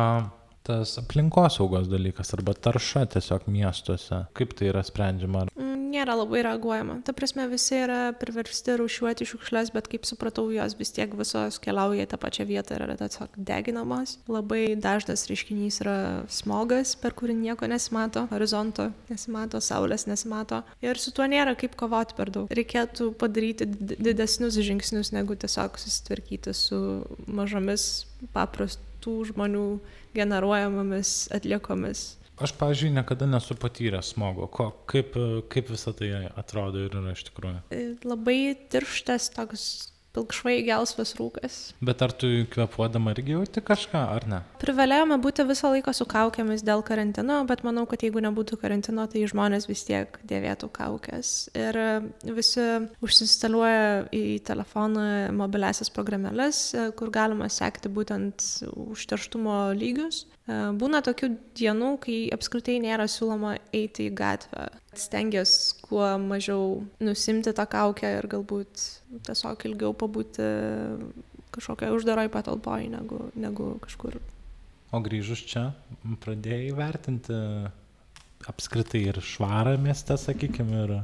tas 0.70 0.94
aplinkosaugos 1.02 1.90
dalykas 1.90 2.34
arba 2.38 2.54
tarša 2.54 3.06
tiesiog 3.16 3.50
miestuose. 3.50 4.24
Kaip 4.38 4.54
tai 4.58 4.70
yra 4.70 4.84
sprendžiama? 4.86 5.48
Mm, 5.56 5.70
Nėra 5.90 6.14
labai 6.14 6.44
reaguojama. 6.46 7.00
Ta 7.02 7.10
prasme, 7.16 7.48
visi 7.50 7.74
yra 7.82 8.12
priversti 8.14 8.76
rūšiuoti 8.78 9.26
šiukšles, 9.26 9.72
bet 9.74 9.88
kaip 9.90 10.04
supratau, 10.06 10.44
jos 10.54 10.76
vis 10.78 10.92
tiek 10.94 11.10
visos 11.18 11.58
keliauja 11.62 12.04
į 12.06 12.10
tą 12.12 12.18
pačią 12.22 12.46
vietą 12.46 12.76
ir 12.76 12.84
yra 12.86 12.94
tiesiog 13.00 13.34
deginamos. 13.48 14.12
Labai 14.30 14.76
dažnas 14.78 15.26
reiškinys 15.26 15.80
yra 15.82 15.96
smogas, 16.30 16.94
per 17.00 17.16
kurį 17.18 17.34
nieko 17.40 17.66
nesimato, 17.70 18.28
horizonto 18.30 18.92
nesimato, 19.10 19.58
saulės 19.58 20.06
nesimato. 20.06 20.62
Ir 20.86 21.00
su 21.02 21.10
tuo 21.16 21.26
nėra 21.26 21.56
kaip 21.58 21.74
kovoti 21.80 22.14
per 22.14 22.30
daug. 22.30 22.54
Reikėtų 22.54 23.10
padaryti 23.18 23.66
did- 23.66 23.98
didesnius 23.98 24.60
žingsnius, 24.62 25.10
negu 25.16 25.34
tiesiog 25.34 25.74
susitvarkyti 25.82 26.54
su 26.54 26.80
mažomis 27.26 27.90
paprastų 29.00 29.32
žmonių 29.32 29.80
generuojamomis 30.14 31.30
atliekomis. 31.32 32.18
Aš, 32.40 32.54
pavyzdžiui, 32.56 32.94
niekada 32.94 33.26
nesu 33.26 33.54
patyręs 33.54 34.14
smogo. 34.14 34.48
Ko, 34.48 34.72
kaip, 34.88 35.12
kaip 35.52 35.68
visą 35.68 35.92
tai 35.92 36.30
atrodo 36.40 36.86
ir 36.86 36.94
yra 36.96 37.12
iš 37.12 37.26
tikrųjų. 37.28 37.60
Labai 38.04 38.56
tirštas 38.72 39.30
toks 39.34 39.92
pilkšvai 40.16 40.56
gelsvas 40.66 41.14
rūkas. 41.18 41.58
Bet 41.84 42.02
ar 42.02 42.14
tu 42.16 42.28
kvepuodama 42.50 43.14
irgi 43.14 43.36
jauti 43.36 43.62
kažką, 43.64 44.02
ar 44.16 44.26
ne? 44.30 44.40
Privalėjome 44.62 45.20
būti 45.22 45.46
visą 45.48 45.70
laiką 45.74 45.94
su 45.96 46.06
kaukėmis 46.10 46.64
dėl 46.66 46.82
karantino, 46.86 47.40
bet 47.48 47.62
manau, 47.66 47.86
kad 47.90 48.02
jeigu 48.04 48.22
nebūtų 48.24 48.58
karantino, 48.60 49.06
tai 49.10 49.22
žmonės 49.30 49.68
vis 49.70 49.84
tiek 49.88 50.18
dėvėtų 50.30 50.70
kaukės. 50.74 51.50
Ir 51.54 51.78
visi 52.26 52.66
užsinstaliuoja 53.04 54.10
į 54.16 54.24
telefoną 54.46 55.06
mobiliasias 55.38 55.92
programėlės, 55.94 56.64
kur 56.98 57.14
galima 57.14 57.50
sekti 57.52 57.92
būtent 57.92 58.44
užterštumo 58.70 59.62
lygius. 59.78 60.24
Būna 60.50 60.98
tokių 61.06 61.28
dienų, 61.54 61.90
kai 62.02 62.16
apskritai 62.34 62.80
nėra 62.82 63.06
siūloma 63.10 63.54
eiti 63.76 64.08
į 64.08 64.14
gatvę. 64.18 64.66
Stengiuosi 65.00 65.80
kuo 65.86 66.06
mažiau 66.22 66.82
nusimti 67.02 67.54
tą 67.56 67.66
kaukę 67.70 68.14
ir 68.18 68.28
galbūt 68.30 68.84
tiesiog 69.26 69.66
ilgiau 69.70 69.94
pabūti 69.96 70.46
kažkokioje 71.54 71.96
uždaroje 71.96 72.30
patalpoje 72.32 72.90
negu, 72.92 73.24
negu 73.34 73.74
kažkur. 73.84 74.20
O 74.90 74.98
grįžus 75.02 75.42
čia, 75.46 75.70
pradėjai 76.22 76.74
vertinti 76.74 77.36
apskritai 78.50 79.04
ir 79.10 79.20
švarą 79.22 79.76
mieste, 79.80 80.16
sakykime, 80.18 80.84
ir... 80.84 80.94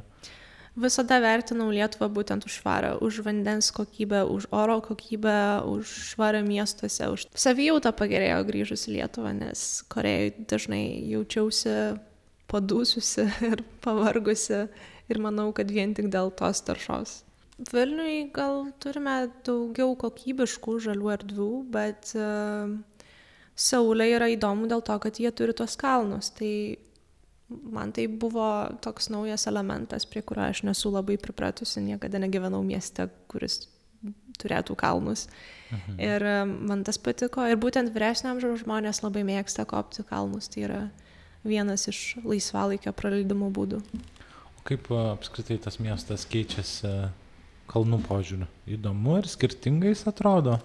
Visada 0.76 1.16
vertinau 1.24 1.70
Lietuvą 1.72 2.10
būtent 2.12 2.44
už 2.44 2.58
švarą, 2.60 2.96
už 3.00 3.22
vandens 3.24 3.70
kokybę, 3.72 4.26
už 4.28 4.48
oro 4.52 4.76
kokybę, 4.84 5.64
už 5.64 5.92
švarą 6.12 6.42
miestuose, 6.44 7.08
už 7.14 7.24
savijautą 7.32 7.94
pagerėjo 7.96 8.42
grįžus 8.48 8.84
į 8.90 8.98
Lietuvą, 8.98 9.32
nes 9.38 9.62
Korejoje 9.92 10.34
dažnai 10.52 10.84
jaučiausi 11.14 11.96
padūsusi 12.50 13.26
ir 13.52 13.62
pavargusi 13.84 14.66
ir 15.10 15.22
manau, 15.22 15.52
kad 15.56 15.70
vien 15.70 15.94
tik 15.94 16.10
dėl 16.12 16.32
tos 16.36 16.62
taršos. 16.66 17.22
Vilniui 17.72 18.26
gal 18.36 18.66
turime 18.82 19.30
daugiau 19.46 19.94
kokybiškų 19.96 20.76
žalių 20.88 21.12
erdvių, 21.14 21.52
bet 21.72 22.10
uh, 22.18 22.74
Saulė 23.56 24.10
yra 24.12 24.28
įdomu 24.28 24.68
dėl 24.68 24.82
to, 24.84 24.96
kad 25.00 25.16
jie 25.16 25.30
turi 25.32 25.54
tuos 25.56 25.78
kalnus. 25.80 26.28
Tai 26.36 26.50
man 27.48 27.94
tai 27.96 28.04
buvo 28.10 28.48
toks 28.84 29.08
naujas 29.08 29.46
elementas, 29.48 30.04
prie 30.04 30.20
kurio 30.20 30.44
aš 30.44 30.66
nesu 30.68 30.92
labai 30.92 31.16
pripratusi, 31.16 31.80
niekada 31.80 32.20
negyvenau 32.20 32.60
mieste, 32.66 33.08
kuris 33.32 33.62
turėtų 34.36 34.76
kalnus. 34.76 35.24
Mhm. 35.72 35.96
Ir 36.02 36.26
e, 36.28 36.36
man 36.44 36.84
tas 36.84 37.00
patiko. 37.00 37.46
Ir 37.48 37.56
būtent 37.56 37.94
vyresnio 37.94 38.34
amžiaus 38.34 38.66
žmonės 38.66 39.00
labai 39.00 39.24
mėgsta 39.24 39.64
kopti 39.68 40.04
kalnus. 40.06 40.50
Tai 40.52 40.66
yra 40.68 40.82
vienas 41.46 41.86
iš 41.90 42.00
laisvalaikio 42.24 42.92
praleidimo 42.96 43.50
būdų. 43.54 43.80
O 44.58 44.64
kaip 44.66 44.90
a, 44.92 45.12
apskritai 45.14 45.58
tas 45.62 45.78
miestas 45.82 46.26
keičiasi 46.30 46.92
kalnų 47.70 48.00
požiūriu? 48.06 48.48
Įdomu 48.76 49.20
ir 49.20 49.30
skirtingais 49.30 50.04
atrodo. 50.10 50.58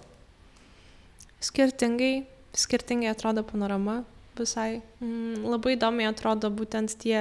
Skirtingai, 1.42 2.24
skirtingai 2.54 3.10
atrodo 3.10 3.42
panorama 3.46 4.02
visai. 4.38 4.80
Mm, 5.02 5.44
labai 5.52 5.76
įdomiai 5.76 6.08
atrodo 6.10 6.50
būtent 6.54 6.94
tie 7.02 7.20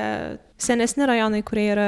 senesni 0.62 1.08
rajonai, 1.10 1.42
kurie 1.46 1.66
yra 1.74 1.88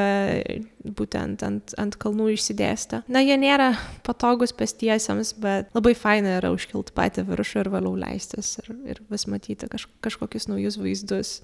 būtent 0.83 1.43
ant, 1.45 1.75
ant 1.79 1.97
kalnų 2.01 2.31
išsidėstę. 2.35 3.03
Na, 3.11 3.21
jie 3.23 3.37
nėra 3.39 3.73
patogus 4.05 4.55
pestiesiams, 4.57 5.35
bet 5.43 5.69
labai 5.77 5.93
faina 5.97 6.37
yra 6.39 6.53
užkilti 6.55 6.95
patį 6.97 7.27
viršų 7.29 7.63
ir 7.63 7.71
vėliau 7.75 7.93
leistis 8.05 8.57
ir, 8.63 8.73
ir 8.95 9.03
vis 9.13 9.27
matyti 9.31 9.69
kaž, 9.71 9.87
kažkokius 10.05 10.49
naujus 10.51 10.79
vaizdus. 10.81 11.37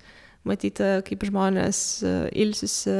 Matyti, 0.47 0.85
kaip 1.07 1.23
žmonės 1.27 1.79
e, 2.03 2.13
ilsisi 2.43 2.93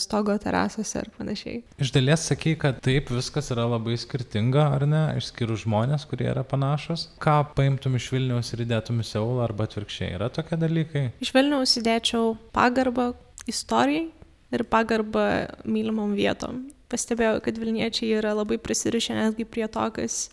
stogo 0.00 0.36
terasose 0.40 1.02
ir 1.02 1.10
panašiai. 1.16 1.60
Iš 1.82 1.92
dalies 1.94 2.24
sakai, 2.30 2.54
kad 2.60 2.80
taip 2.84 3.10
viskas 3.12 3.50
yra 3.54 3.66
labai 3.68 3.98
skirtinga, 4.00 4.68
ar 4.78 4.86
ne, 4.88 5.02
išskyrus 5.20 5.64
žmonės, 5.66 6.06
kurie 6.10 6.28
yra 6.32 6.44
panašus. 6.46 7.08
Ką 7.22 7.38
paimtum 7.56 7.98
iš 7.98 8.08
Vilniaus 8.14 8.52
ir 8.54 8.64
įdėtum 8.66 9.02
į 9.04 9.08
Seulą 9.10 9.44
arba 9.46 9.68
atvirkščiai? 9.68 10.14
Yra 10.18 10.30
tokie 10.32 10.58
dalykai? 10.60 11.06
Iš 11.24 11.34
Vilniaus 11.36 11.76
įdėčiau 11.80 12.36
pagarbą 12.56 13.12
istorijai 13.50 14.08
ir 14.54 14.66
pagarbą 14.70 15.26
mylimom 15.68 16.16
vietom. 16.16 16.66
Pastebėjau, 16.90 17.40
kad 17.42 17.56
Vilniečiai 17.58 18.14
yra 18.20 18.32
labai 18.38 18.60
prisirišę 18.62 19.16
netgi 19.16 19.46
prie 19.48 19.66
to, 19.72 19.82
kas 19.94 20.28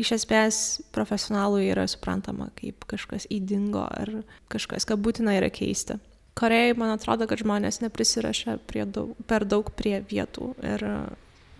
iš 0.00 0.14
esmės 0.18 0.58
profesionalui 0.94 1.68
yra 1.70 1.86
suprantama 1.90 2.50
kaip 2.58 2.86
kažkas 2.90 3.28
įdingo 3.32 3.84
ar 3.86 4.10
kažkas, 4.52 4.86
ką 4.88 4.98
būtina 5.00 5.36
yra 5.38 5.50
keisti. 5.54 5.98
Korejai, 6.34 6.74
man 6.78 6.90
atrodo, 6.96 7.28
kad 7.30 7.38
žmonės 7.38 7.78
neprisirašia 7.84 8.58
daug, 8.90 9.14
per 9.30 9.46
daug 9.46 9.70
prie 9.78 10.00
vietų 10.02 10.50
ir 10.66 10.86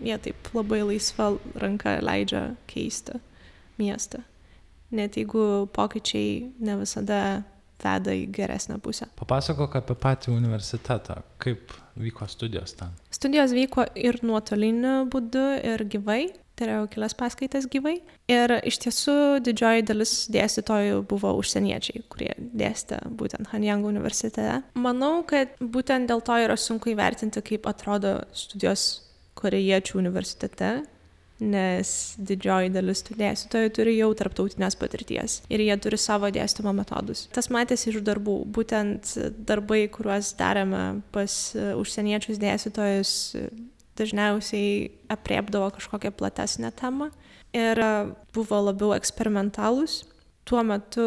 jie 0.02 0.18
taip 0.18 0.50
labai 0.56 0.82
laisva 0.82 1.34
ranka 1.62 2.00
leidžia 2.02 2.56
keisti 2.66 3.20
miestą. 3.78 4.24
Net 4.94 5.16
jeigu 5.18 5.66
pokyčiai 5.74 6.50
ne 6.62 6.78
visada 6.78 7.44
veda 7.84 8.14
į 8.14 8.26
geresnę 8.34 8.78
pusę. 8.82 9.08
Papasakok 9.18 9.76
apie 9.78 9.96
patį 9.98 10.34
universitetą, 10.34 11.20
kaip 11.42 11.74
vyko 12.00 12.26
studijos 12.30 12.74
ten. 12.78 12.94
Studijos 13.14 13.54
vyko 13.54 13.86
ir 13.98 14.20
nuotoliniu 14.26 15.04
būdu, 15.10 15.44
ir 15.62 15.84
gyvai 15.90 16.22
turėjau 16.58 16.86
kelias 16.92 17.16
paskaitas 17.18 17.68
gyvai. 17.70 17.96
Ir 18.30 18.56
iš 18.66 18.80
tiesų 18.84 19.16
didžioji 19.44 19.86
dalis 19.90 20.14
dėstytojų 20.34 21.02
buvo 21.10 21.34
užsieniečiai, 21.40 22.04
kurie 22.12 22.32
dėstė 22.38 23.00
būtent 23.18 23.50
Hanjang 23.52 23.86
universitete. 23.88 24.60
Manau, 24.78 25.18
kad 25.28 25.54
būtent 25.60 26.10
dėl 26.10 26.24
to 26.24 26.38
yra 26.46 26.58
sunku 26.60 26.94
įvertinti, 26.94 27.42
kaip 27.44 27.68
atrodo 27.70 28.20
studijos 28.36 28.88
korejiečių 29.38 29.98
universitete, 30.00 30.74
nes 31.44 31.88
didžioji 32.22 32.70
dalis 32.74 33.02
tų 33.04 33.16
dėstytojų 33.18 33.72
turi 33.74 33.96
jau 33.96 34.10
tarptautinės 34.16 34.76
patirties 34.78 35.40
ir 35.52 35.64
jie 35.64 35.74
turi 35.82 35.98
savo 35.98 36.30
dėstymo 36.32 36.72
metodus. 36.76 37.26
Tas 37.34 37.50
matėsi 37.52 37.90
iš 37.90 38.00
darbų, 38.06 38.36
būtent 38.54 39.16
darbai, 39.48 39.84
kuriuos 39.92 40.30
darėme 40.38 40.84
pas 41.14 41.36
užsieniečius 41.74 42.40
dėstytojus 42.42 43.14
dažniausiai 43.98 44.90
apriepdavo 45.12 45.70
kažkokią 45.76 46.12
platesnę 46.18 46.72
temą 46.74 47.10
ir 47.54 47.80
buvo 48.34 48.60
labiau 48.68 48.94
eksperimentalūs. 48.96 50.02
Tuo 50.44 50.60
metu 50.66 51.04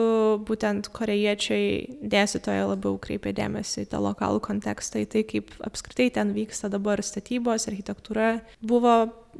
būtent 0.48 0.90
korejiečiai 0.98 2.00
dėstytojai 2.02 2.66
labiau 2.72 2.98
kreipė 3.02 3.36
dėmesį 3.38 3.84
į 3.86 3.90
tą 3.92 4.02
lokalų 4.02 4.42
kontekstą, 4.48 5.04
į 5.04 5.10
tai, 5.14 5.22
kaip 5.30 5.52
apskritai 5.68 6.10
ten 6.16 6.34
vyksta 6.34 6.72
dabar 6.74 7.04
statybos, 7.06 7.68
architektūra. 7.70 8.40
Buvo 8.66 8.96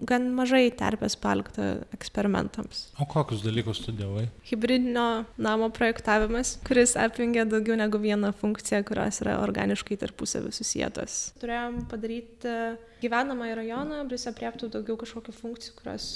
gan 0.06 0.28
mažai 0.38 0.68
terpės 0.78 1.16
palikta 1.18 1.80
eksperimentams. 1.96 2.84
O 3.02 3.08
kokius 3.10 3.42
dalykus 3.42 3.82
studijavai? 3.82 4.28
Hybridinio 4.46 5.08
namo 5.42 5.72
projektavimas, 5.74 6.58
kuris 6.68 6.94
apjungia 7.00 7.48
daugiau 7.50 7.78
negu 7.80 7.98
vieną 8.02 8.30
funkciją, 8.38 8.84
kurios 8.86 9.22
yra 9.24 9.40
organiškai 9.42 9.98
tarpusavį 10.04 10.54
susijėtos. 10.60 11.18
Turėjom 11.42 11.88
padaryti 11.90 12.54
gyvenamąjį 13.02 13.58
rajoną, 13.64 14.04
kuris 14.06 14.28
apriektų 14.30 14.70
daugiau 14.78 15.00
kažkokių 15.02 15.34
funkcijų, 15.42 15.74
kurios 15.82 16.12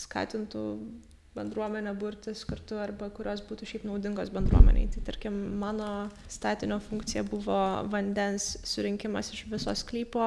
skatintų 0.00 0.64
bendruomenę 1.36 1.92
burtis 2.00 2.44
kartu 2.48 2.78
arba 2.80 3.08
kurios 3.14 3.42
būtų 3.46 3.68
šiaip 3.68 3.84
naudingos 3.88 4.32
bendruomeniai. 4.34 4.88
Tai 4.94 5.02
tarkim, 5.08 5.36
mano 5.60 5.90
statinio 6.32 6.78
funkcija 6.82 7.24
buvo 7.28 7.58
vandens 7.92 8.48
surinkimas 8.66 9.32
iš 9.34 9.44
viso 9.52 9.74
sklypo, 9.76 10.26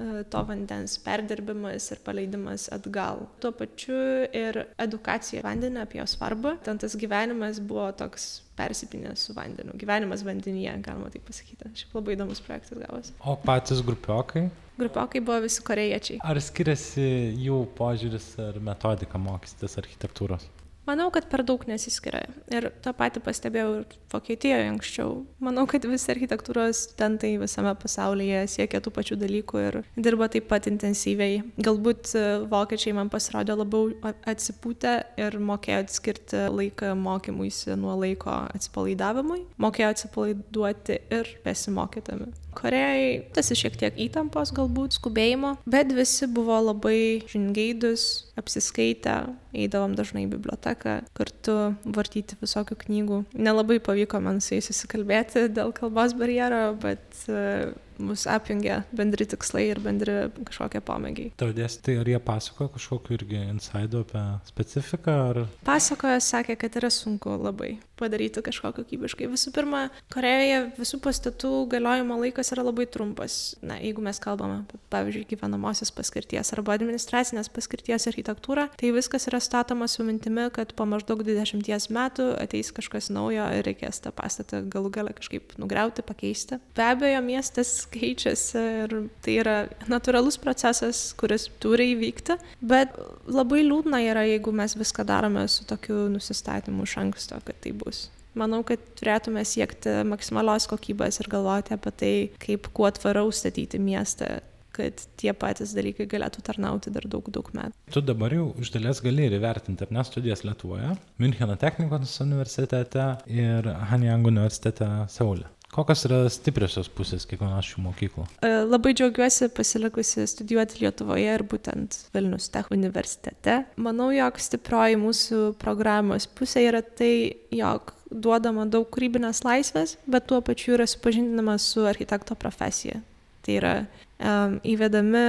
e, 0.00 0.24
to 0.32 0.42
vandens 0.48 0.96
perdirbimas 1.04 1.90
ir 1.92 2.02
paleidimas 2.06 2.68
atgal. 2.74 3.26
Tuo 3.40 3.52
pačiu 3.56 4.00
ir 4.26 4.62
edukacija 4.82 5.44
vandenį 5.46 5.84
apie 5.84 6.00
jo 6.00 6.08
svarbą. 6.16 6.56
Ten 6.66 6.80
tas 6.82 6.96
gyvenimas 6.98 7.60
buvo 7.60 7.88
toks 7.96 8.28
persipinęs 8.56 9.28
su 9.28 9.34
vandeniu. 9.36 9.76
Gyvenimas 9.76 10.24
vandenyje, 10.24 10.78
galima 10.84 11.10
taip 11.12 11.26
pasakyti. 11.28 11.72
Šiaip 11.76 11.98
labai 11.98 12.16
įdomus 12.16 12.40
projektas 12.44 12.80
gavosi. 12.80 13.12
O 13.20 13.36
patys 13.44 13.84
grupiokai? 13.84 14.48
Grupiokai 14.76 15.24
buvo 15.24 15.40
visi 15.46 15.64
korejiečiai. 15.64 16.20
Ar 16.24 16.40
skiriasi 16.42 17.08
jų 17.46 17.62
požiūris 17.78 18.34
ar 18.44 18.60
metodika 18.64 19.20
mokytis 19.20 19.78
architektūros? 19.80 20.48
Manau, 20.86 21.08
kad 21.10 21.24
per 21.26 21.42
daug 21.42 21.64
nesiskiria. 21.66 22.28
Ir 22.54 22.68
tą 22.84 22.92
patį 22.94 23.20
pastebėjau 23.26 23.70
ir 23.80 23.96
Vokietijoje 24.12 24.68
anksčiau. 24.70 25.16
Manau, 25.42 25.64
kad 25.66 25.82
visi 25.90 26.12
architektūros 26.14 26.84
studentai 26.84 27.32
visame 27.42 27.72
pasaulyje 27.82 28.44
siekia 28.52 28.78
tų 28.84 28.92
pačių 28.94 29.18
dalykų 29.18 29.64
ir 29.64 29.80
dirba 29.98 30.30
taip 30.30 30.46
pat 30.52 30.70
intensyviai. 30.70 31.42
Galbūt 31.58 32.14
e, 32.14 32.24
vokiečiai 32.52 32.94
man 33.00 33.10
pasirodė 33.10 33.58
labiau 33.58 33.90
atsipūtę 34.30 34.94
ir 35.26 35.40
mokėjo 35.50 35.82
atskirti 35.88 36.46
laiką 36.54 36.94
mokymuisi 37.02 37.74
nuo 37.74 37.98
laiko 37.98 38.44
atsipalaidavimui. 38.54 39.42
Mokėjo 39.58 39.90
atsipalaiduoti 39.96 41.02
ir 41.18 41.38
besimokydami. 41.42 42.30
Korejai 42.56 43.26
tas 43.36 43.50
šiek 43.52 43.76
tiek 43.80 43.98
įtampos 44.06 44.52
galbūt, 44.56 44.96
skubėjimo, 44.96 45.56
bet 45.68 45.92
visi 45.96 46.28
buvo 46.30 46.56
labai 46.70 47.22
žingeidus, 47.30 48.26
apsiskaitę, 48.40 49.16
eidavom 49.56 49.96
dažnai 49.98 50.24
į 50.26 50.32
biblioteką, 50.36 50.98
kartu 51.16 51.56
vartyti 51.84 52.38
visokių 52.40 52.78
knygų. 52.86 53.22
Nelabai 53.36 53.78
pavyko 53.84 54.20
man 54.24 54.40
su 54.44 54.56
jais 54.56 54.70
susikalbėti 54.70 55.48
dėl 55.56 55.74
kalbos 55.76 56.16
barjero, 56.16 56.70
bet 56.80 57.26
uh, 57.28 57.74
mus 57.98 58.26
apjungia 58.30 58.82
bendri 58.96 59.26
tikslai 59.28 59.66
ir 59.70 59.80
bendri 59.84 60.16
kažkokie 60.48 60.82
pomėgiai. 60.86 61.32
Tavo 61.40 61.54
dėstytojai, 61.56 62.02
ar 62.02 62.12
jie 62.12 62.22
pasakojo 62.26 62.72
kažkokiu 62.76 63.18
irgi 63.18 63.42
insidu 63.46 64.04
apie 64.06 64.24
specifiką? 64.50 65.18
Ar... 65.30 65.42
Pasakojo, 65.66 66.20
sakė, 66.24 66.58
kad 66.60 66.80
yra 66.80 66.92
sunku 66.92 67.36
labai 67.40 67.76
padaryti 67.96 68.42
kažko 68.44 68.72
kokybiškai. 68.76 69.28
Visų 69.32 69.52
pirma, 69.56 69.86
Korejoje 70.12 70.58
visų 70.76 71.00
pastatų 71.04 71.52
galiojimo 71.72 72.18
laikas 72.20 72.52
yra 72.54 72.66
labai 72.66 72.86
trumpas. 72.92 73.56
Na, 73.64 73.78
jeigu 73.80 74.04
mes 74.04 74.20
kalbame 74.22 74.64
pavyzdžiui, 74.92 75.26
gyvenamosios 75.32 75.92
paskirties 75.96 76.52
arba 76.54 76.76
administracinės 76.76 77.50
paskirties 77.52 78.08
architektūrą, 78.10 78.68
tai 78.76 78.92
viskas 78.94 79.28
yra 79.30 79.40
statoma 79.42 79.88
su 79.90 80.04
mintimi, 80.06 80.48
kad 80.54 80.74
po 80.76 80.86
maždaug 80.88 81.24
20 81.26 81.88
metų 81.96 82.28
ateis 82.42 82.72
kažkas 82.76 83.08
naujo 83.14 83.48
ir 83.56 83.64
reikės 83.66 84.02
tą 84.04 84.12
pastatą 84.16 84.62
galų 84.72 84.92
galę 84.98 85.16
kažkaip 85.16 85.56
nugriauti, 85.60 86.04
pakeisti. 86.06 86.60
Be 86.76 86.84
abejo, 86.90 87.22
miestas 87.24 87.85
keičiasi 87.92 88.64
ir 88.84 88.96
tai 89.24 89.38
yra 89.42 89.56
natūralus 89.90 90.38
procesas, 90.42 91.10
kuris 91.18 91.48
turi 91.62 91.92
įvykti, 91.94 92.38
bet 92.60 92.96
labai 93.30 93.62
liūdna 93.66 94.02
yra, 94.08 94.26
jeigu 94.28 94.54
mes 94.56 94.76
viską 94.78 95.06
darome 95.08 95.46
su 95.50 95.66
tokiu 95.68 96.06
nusistatymu 96.12 96.86
iš 96.86 96.98
anksto, 97.04 97.40
kad 97.46 97.58
tai 97.64 97.74
bus. 97.76 98.06
Manau, 98.36 98.60
kad 98.68 98.82
turėtume 98.98 99.40
siekti 99.48 100.02
maksimalios 100.04 100.68
kokybės 100.68 101.22
ir 101.22 101.30
galvoti 101.32 101.72
apie 101.72 101.92
tai, 102.02 102.12
kaip 102.42 102.68
kuo 102.76 102.90
tvariau 102.92 103.32
statyti 103.32 103.80
miestą 103.80 104.36
kad 104.76 105.04
tie 105.20 105.32
patys 105.36 105.72
dalykai 105.76 106.06
galėtų 106.10 106.42
tarnauti 106.46 106.92
dar 106.94 107.06
daug, 107.08 107.28
daug 107.32 107.48
metų. 107.56 107.72
Tu 107.94 108.02
dabar 108.04 108.34
jau 108.36 108.50
iš 108.60 108.72
dalies 108.74 109.00
gali 109.04 109.28
ir 109.28 109.36
įvertinti, 109.38 109.86
ar 109.86 109.94
ne 109.96 110.04
studijas 110.06 110.44
Lietuvoje, 110.46 110.92
Müncheno 111.22 111.56
technikos 111.60 112.16
universitete 112.24 113.08
ir 113.32 113.70
Hanjang 113.92 114.28
universitete 114.28 114.90
Seulė. 115.12 115.48
Kokios 115.76 116.06
yra 116.08 116.22
stipriosios 116.32 116.88
pusės 116.88 117.26
kiekvienos 117.28 117.66
šių 117.68 117.82
mokyklų? 117.84 118.22
E, 118.40 118.52
labai 118.64 118.94
džiaugiuosi 118.96 119.50
pasilikusi 119.52 120.24
studijuoti 120.30 120.80
Lietuvoje 120.80 121.34
ir 121.36 121.44
būtent 121.44 121.98
Vilnius 122.14 122.48
Tech 122.54 122.70
universitete. 122.72 123.58
Manau, 123.76 124.08
jog 124.14 124.40
stiprioji 124.40 124.96
mūsų 125.02 125.40
programos 125.60 126.24
pusė 126.32 126.64
yra 126.70 126.80
tai, 126.80 127.12
jog 127.52 127.92
duodama 128.08 128.64
daug 128.72 128.88
kūrybinės 128.88 129.42
laisvės, 129.44 129.98
bet 130.08 130.30
tuo 130.30 130.40
pačiu 130.44 130.78
yra 130.78 130.88
supažindinama 130.88 131.58
su 131.60 131.84
architekto 131.84 132.38
profesija. 132.40 133.02
Tai 133.44 133.58
yra 133.60 133.74
um, 133.84 134.56
įvedami 134.64 135.26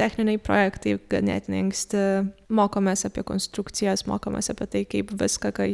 techniniai 0.00 0.40
projektai 0.42 0.96
ganėtinai 1.12 1.64
anksti, 1.66 2.04
mokomės 2.56 3.04
apie 3.08 3.24
konstrukcijas, 3.28 4.06
mokomės 4.08 4.50
apie 4.52 4.68
tai, 4.72 4.84
kaip 4.88 5.12
viską, 5.20 5.52
ką 5.56 5.68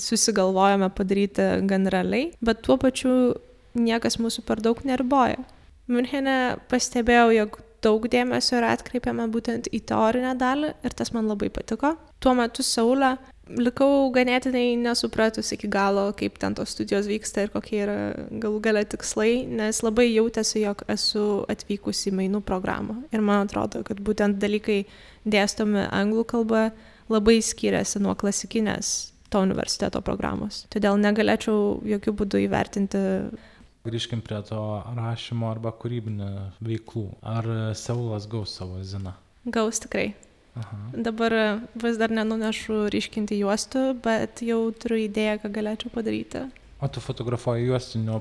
susigalvojame 0.00 0.88
padaryti 0.96 1.48
gan 1.70 1.90
realiai, 1.92 2.30
bet 2.44 2.62
tuo 2.66 2.78
pačiu 2.80 3.34
niekas 3.78 4.18
mūsų 4.22 4.46
per 4.46 4.62
daug 4.64 4.80
neriboja. 4.86 5.42
Münchene 5.92 6.56
pastebėjau, 6.70 7.28
jog 7.34 7.60
daug 7.82 8.06
dėmesio 8.06 8.58
yra 8.60 8.72
atkreipiama 8.76 9.26
būtent 9.32 9.68
į 9.74 9.82
teorinę 9.90 10.36
dalį 10.38 10.72
ir 10.86 10.94
tas 10.96 11.10
man 11.14 11.28
labai 11.30 11.50
patiko. 11.54 11.96
Tuo 12.22 12.34
metu 12.38 12.62
Saulė 12.62 13.16
likau 13.50 14.10
ganėtinai 14.14 14.76
nesupratus 14.80 15.52
iki 15.54 15.68
galo, 15.70 16.08
kaip 16.16 16.38
ten 16.40 16.54
tos 16.54 16.74
studijos 16.74 17.08
vyksta 17.10 17.46
ir 17.46 17.52
kokie 17.54 17.80
yra 17.84 17.96
galų 18.42 18.60
gale 18.64 18.84
tikslai, 18.88 19.44
nes 19.46 19.82
labai 19.82 20.08
jautėsi, 20.10 20.62
jog 20.62 20.84
esu 20.92 21.44
atvykusi 21.52 22.10
į 22.10 22.16
mainų 22.20 22.42
programą. 22.46 23.00
Ir 23.12 23.24
man 23.24 23.46
atrodo, 23.46 23.82
kad 23.86 24.00
būtent 24.00 24.40
dalykai 24.42 24.84
dėstomi 25.24 25.88
anglų 25.90 26.26
kalba 26.34 26.66
labai 27.12 27.40
skiriasi 27.42 28.02
nuo 28.02 28.14
klasikinės 28.18 29.12
to 29.32 29.40
universiteto 29.42 30.02
programos. 30.04 30.66
Todėl 30.72 31.00
negalėčiau 31.00 31.80
jokių 31.88 32.18
būdų 32.20 32.46
įvertinti 32.46 33.02
Grįžkim 33.82 34.20
prie 34.22 34.36
to 34.46 34.60
rašymo 34.94 35.48
arba 35.50 35.72
kūrybinio 35.74 36.28
veiklų. 36.62 37.08
Ar 37.26 37.48
Seulas 37.74 38.28
gaus 38.30 38.52
savo 38.54 38.78
ziną? 38.86 39.16
Gaus 39.42 39.82
tikrai. 39.82 40.12
Aha. 40.56 40.78
Dabar 40.92 41.32
vis 41.80 41.96
dar 42.00 42.12
nenunešu 42.12 42.88
ryškinti 42.92 43.38
juostų, 43.40 43.84
bet 44.04 44.42
jau 44.44 44.66
turiu 44.76 44.98
idėją, 45.06 45.38
ką 45.44 45.52
galėčiau 45.54 45.92
padaryti. 45.94 46.44
O 46.82 46.88
tu 46.90 47.00
fotografuoji 47.00 47.68
juostiniu 47.68 48.18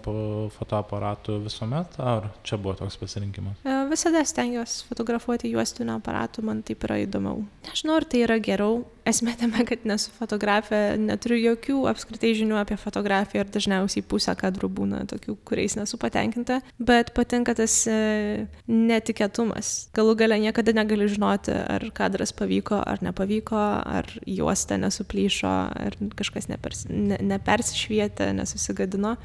fotoaparatu 0.53 1.39
visuomet, 1.41 1.95
ar 1.97 2.29
čia 2.45 2.59
buvo 2.61 2.75
toks 2.77 2.99
pasirinkimas? 3.01 3.57
E, 3.65 3.73
visada 3.91 4.23
stengiuosi 4.25 4.85
fotografuoti 4.87 5.51
juostiniu 5.51 5.95
aparatu, 5.97 6.43
man 6.45 6.61
taip 6.65 6.85
yra 6.87 7.01
įdomiau. 7.03 7.43
Nežinau, 7.67 7.97
ar 7.99 8.05
tai 8.07 8.23
yra 8.25 8.37
geriau. 8.43 8.83
Esmė 9.07 9.33
tame, 9.39 9.63
kad 9.65 9.81
nesu 9.89 10.11
fotografė, 10.13 10.93
neturiu 11.01 11.39
jokių 11.39 11.79
apskritai 11.89 12.35
žinių 12.37 12.59
apie 12.61 12.77
fotografiją 12.77 13.41
ir 13.41 13.49
dažniausiai 13.49 14.05
pusę 14.05 14.35
kadrų 14.37 14.69
būna 14.77 15.01
tokių, 15.09 15.39
kuriais 15.49 15.73
nesu 15.79 15.97
patenkinta, 16.01 16.59
bet 16.77 17.09
patinka 17.17 17.55
tas 17.57 17.79
e, 17.89 18.45
netikėtumas. 18.69 19.89
Galų 19.97 20.13
gale 20.21 20.37
niekada 20.43 20.75
negali 20.77 21.09
žinoti, 21.09 21.55
ar 21.57 21.87
kadras 21.97 22.35
pavyko 22.37 22.83
ar 22.85 23.01
nepavyko, 23.01 23.63
ar 23.97 24.13
juosta 24.29 24.77
nesuplyšo, 24.77 25.55
ar 25.87 25.97
kažkas 26.19 26.51
nepers, 26.51 26.85
ne, 26.93 27.17
nepersišvietė, 27.33 28.29
nes 28.37 28.51
nesusigadino. 28.51 29.15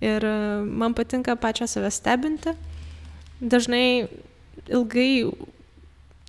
Ir 0.00 0.24
e, 0.24 0.34
man 0.64 0.94
patinka 0.94 1.36
pačią 1.36 1.66
save 1.66 1.90
stebinti. 1.90 2.54
Dažnai 3.40 4.08
ilgai, 4.66 5.30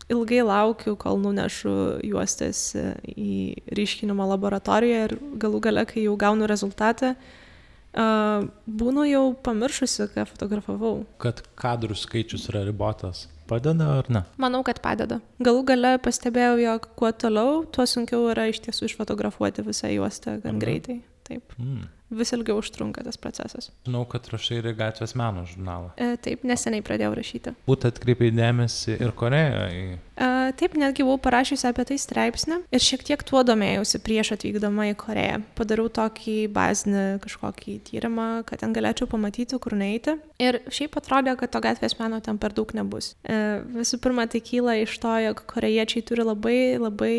ilgai 0.09 0.41
laukiu, 0.45 0.95
kol 0.99 1.19
nunešu 1.23 1.73
juostas 2.05 2.71
į 3.09 3.33
ryškinimo 3.75 4.27
laboratoriją 4.29 5.03
ir 5.07 5.17
galų 5.41 5.63
gale, 5.65 5.85
kai 5.89 6.05
jau 6.05 6.15
gaunu 6.19 6.49
rezultatą, 6.49 7.15
būnu 8.79 9.07
jau 9.09 9.25
pamiršusi, 9.45 10.09
ką 10.13 10.27
fotografavau. 10.29 11.03
Kad 11.21 11.41
kadrų 11.59 11.97
skaičius 11.97 12.49
yra 12.53 12.63
ribotas. 12.67 13.27
Padeda 13.49 13.87
ar 13.97 14.09
ne? 14.13 14.23
Manau, 14.37 14.61
kad 14.61 14.77
padeda. 14.83 15.17
Galų 15.41 15.63
gale 15.71 15.95
pastebėjau, 16.05 16.59
jog 16.61 16.91
kuo 16.99 17.09
toliau, 17.09 17.63
tuo 17.73 17.87
sunkiau 17.89 18.27
yra 18.29 18.45
iš 18.51 18.61
tiesų 18.67 18.91
išfotografuoti 18.91 19.65
visą 19.65 19.89
juostą 19.89 20.37
gan 20.43 20.59
mhm. 20.59 20.61
greitai. 20.61 20.99
Taip. 21.25 21.57
Mm 21.57 21.87
vis 22.09 22.33
ilgiau 22.35 22.59
užtrunka 22.59 23.03
tas 23.05 23.17
procesas. 23.21 23.69
Žinau, 23.87 24.03
kad 24.09 24.27
rašai 24.31 24.59
ir 24.59 24.69
gatvės 24.77 25.15
meno 25.19 25.45
žurnalą. 25.49 25.91
E, 25.97 26.15
taip, 26.21 26.43
neseniai 26.47 26.85
pradėjau 26.85 27.15
rašyti. 27.19 27.55
Būt 27.69 27.87
atkreipiai 27.89 28.33
dėmesį 28.35 28.97
ir 28.97 29.13
Korejoje. 29.17 29.99
E, 29.99 30.29
taip, 30.59 30.75
netgi 30.79 31.05
buvau 31.05 31.19
parašiusi 31.29 31.69
apie 31.69 31.85
tai 31.91 31.99
straipsnį 32.01 32.59
ir 32.75 32.83
šiek 32.83 33.05
tiek 33.07 33.23
tuo 33.27 33.43
domėjausi 33.47 34.01
prieš 34.03 34.33
atvykdama 34.35 34.89
į 34.91 34.97
Koreją. 34.99 35.39
Padariau 35.59 35.91
tokį 35.99 36.37
bazinį 36.55 37.05
kažkokį 37.23 37.79
tyrimą, 37.89 38.29
kad 38.49 38.63
ten 38.63 38.75
galėčiau 38.75 39.09
pamatyti, 39.11 39.59
kur 39.61 39.77
neiti. 39.79 40.17
Ir 40.41 40.61
šiaip 40.73 40.97
atrodė, 40.99 41.37
kad 41.39 41.53
to 41.53 41.63
gatvės 41.63 41.99
meno 42.01 42.21
ten 42.25 42.41
per 42.41 42.55
daug 42.57 42.73
nebus. 42.77 43.13
E, 43.23 43.61
visų 43.79 44.01
pirma, 44.03 44.27
tai 44.29 44.41
kyla 44.43 44.79
iš 44.83 44.97
to, 45.01 45.13
jog 45.29 45.43
korejiečiai 45.49 46.05
turi 46.05 46.25
labai, 46.27 46.59
labai 46.81 47.17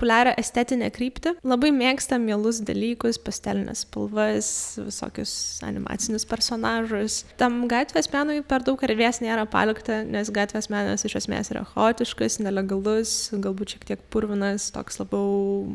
populiarią 0.00 0.32
estetinę 0.40 0.88
kryptį. 0.94 1.34
Labai 1.44 1.68
mėgsta 1.76 2.16
mielus 2.20 2.62
dalykus, 2.64 3.18
pastelinės 3.20 3.84
spalvas, 3.84 4.48
visokius 4.80 5.32
animacinius 5.66 6.24
personažus. 6.28 7.20
Tam 7.40 7.66
gatvės 7.68 8.08
menui 8.14 8.40
per 8.40 8.64
daug 8.64 8.80
erdvės 8.86 9.20
nėra 9.20 9.44
palikta, 9.50 10.00
nes 10.08 10.32
gatvės 10.32 10.70
menas 10.72 11.04
iš 11.04 11.18
esmės 11.20 11.52
yra 11.52 11.66
chaotiškas, 11.74 12.38
nelegalus, 12.40 13.28
galbūt 13.36 13.76
šiek 13.76 13.88
tiek 13.92 14.06
purvinas, 14.12 14.70
toks 14.72 15.02
labiau 15.02 15.68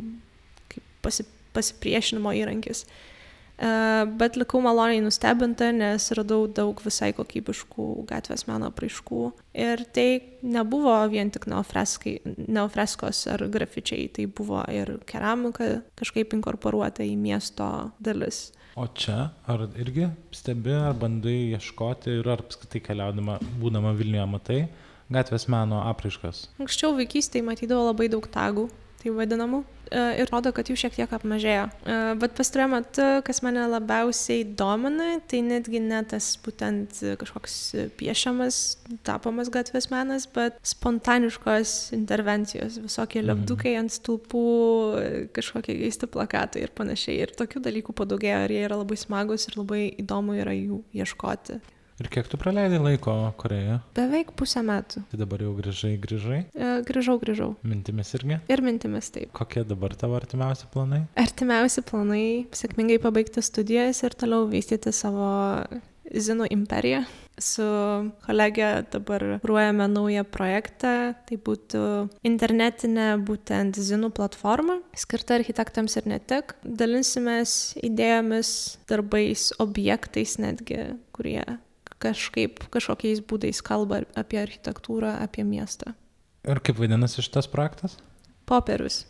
kaip 0.74 0.90
pasi, 1.06 1.28
pasipriešinimo 1.54 2.34
įrankis. 2.42 2.88
E, 3.56 3.70
bet 4.20 4.36
likau 4.36 4.60
maloniai 4.64 5.00
nustebinta, 5.04 5.70
nes 5.76 6.10
radau 6.18 6.46
daug 6.52 6.80
visai 6.84 7.12
kokybiškų 7.16 7.88
gatvės 8.10 8.46
meno 8.50 8.72
praiškų. 8.76 9.22
Ir 9.66 9.86
tai 9.96 10.10
nebuvo 10.44 10.96
vien 11.12 11.32
tik 11.32 11.48
neofreskos 11.48 13.24
ar 13.32 13.46
grafičiai, 13.56 14.10
tai 14.12 14.28
buvo 14.28 14.62
ir 14.72 14.98
keramika 15.08 15.80
kažkaip 16.00 16.36
inkorporuota 16.36 17.06
į 17.08 17.16
miesto 17.20 17.70
dalis. 18.04 18.50
O 18.76 18.90
čia, 18.92 19.30
ar 19.48 19.70
irgi 19.80 20.10
stebi, 20.36 20.74
ar 20.76 20.98
bandai 21.00 21.56
ieškoti 21.56 22.18
ir 22.20 22.28
ar 22.28 22.44
apskritai 22.44 22.82
keliaudama, 22.84 23.38
būdama 23.62 23.96
Vilniuje, 23.96 24.26
matai 24.28 24.58
gatvės 25.16 25.48
meno 25.48 25.80
apraiškas? 25.88 26.50
Anksčiau 26.60 26.92
vaikystėje 26.98 27.46
matydavau 27.48 27.88
labai 27.88 28.10
daug 28.12 28.28
tagų 28.34 28.68
tai 29.06 29.14
vadinamų, 29.14 29.62
e, 29.94 30.04
ir 30.22 30.32
rodo, 30.34 30.50
kad 30.56 30.70
jų 30.70 30.76
šiek 30.80 30.96
tiek 30.98 31.12
apmažėjo. 31.14 31.66
E, 31.86 31.98
bet 32.22 32.34
pastaruoju 32.38 32.72
metu, 32.72 33.06
kas 33.28 33.42
mane 33.46 33.66
labiausiai 33.70 34.46
domina, 34.58 35.20
tai 35.30 35.44
netgi 35.46 35.82
ne 35.84 36.02
tas 36.10 36.32
būtent 36.42 37.04
kažkoks 37.22 37.58
piešiamas, 38.00 38.62
tapomas 39.06 39.52
gatvės 39.54 39.92
menas, 39.94 40.26
bet 40.34 40.58
spontaniškos 40.66 41.76
intervencijos, 41.98 42.80
visokie 42.82 43.22
mhm. 43.22 43.30
lėpdukai 43.30 43.76
ant 43.80 43.94
stulpų, 43.94 44.46
kažkokie 45.38 45.78
keisti 45.84 46.10
plakatai 46.10 46.66
ir 46.66 46.74
panašiai. 46.76 47.22
Ir 47.26 47.38
tokių 47.38 47.62
dalykų 47.70 47.96
padaugėjo 47.96 48.42
ir 48.48 48.58
jie 48.58 48.66
yra 48.66 48.82
labai 48.82 48.98
smagus 49.00 49.50
ir 49.50 49.62
labai 49.62 49.86
įdomu 50.02 50.40
yra 50.42 50.58
jų 50.58 50.82
ieškoti. 50.98 51.62
Ir 51.96 52.10
kiek 52.12 52.28
tu 52.28 52.36
praleidai 52.36 52.80
laiko 52.82 53.14
Korejoje? 53.40 53.78
Beveik 53.96 54.34
pusę 54.36 54.60
metų. 54.68 55.06
Tai 55.14 55.20
dabar 55.22 55.44
jau 55.46 55.54
grįžai, 55.56 55.94
grįžai? 56.04 56.42
E, 56.52 56.72
grįžau, 56.88 57.16
grįžau. 57.22 57.54
Mintimis 57.64 58.12
irgi? 58.18 58.42
Ir 58.52 58.64
mintimis 58.66 59.08
taip. 59.16 59.32
Kokie 59.38 59.64
dabar 59.64 59.96
tavo 59.96 60.18
artimiausi 60.20 60.68
planai? 60.74 61.06
Artimiausi 61.16 61.86
planai- 61.88 62.28
sėkmingai 62.60 63.00
pabaigti 63.00 63.40
studijas 63.40 64.04
ir 64.04 64.12
toliau 64.12 64.44
vystyti 64.52 64.92
savo 64.92 65.32
Zinų 66.06 66.46
imperiją. 66.54 67.06
Su 67.42 67.64
kolegė 68.24 68.86
dabar 68.92 69.40
ruojame 69.44 69.88
naują 69.90 70.24
projektą, 70.24 71.16
tai 71.26 71.38
būtų 71.38 72.10
internetinė 72.24 73.08
būtent 73.26 73.76
Zinų 73.76 74.12
platforma, 74.14 74.82
skirta 74.96 75.40
architektams 75.40 75.98
ir 75.98 76.06
ne 76.06 76.20
tik. 76.20 76.54
Dalinsimės 76.64 77.76
idėjomis, 77.82 78.78
darbais, 78.88 79.52
objektais 79.60 80.38
netgi, 80.38 81.00
kurie 81.12 81.44
kažkaip, 82.04 82.66
kažkokiais 82.74 83.22
būdais 83.26 83.62
kalba 83.66 84.04
apie 84.18 84.42
architektūrą, 84.42 85.16
apie 85.24 85.46
miestą. 85.48 85.96
Ir 86.46 86.62
kaip 86.62 86.78
vadinasi 86.78 87.24
šitas 87.26 87.50
projektas? 87.50 87.98
Popierius. 88.46 89.06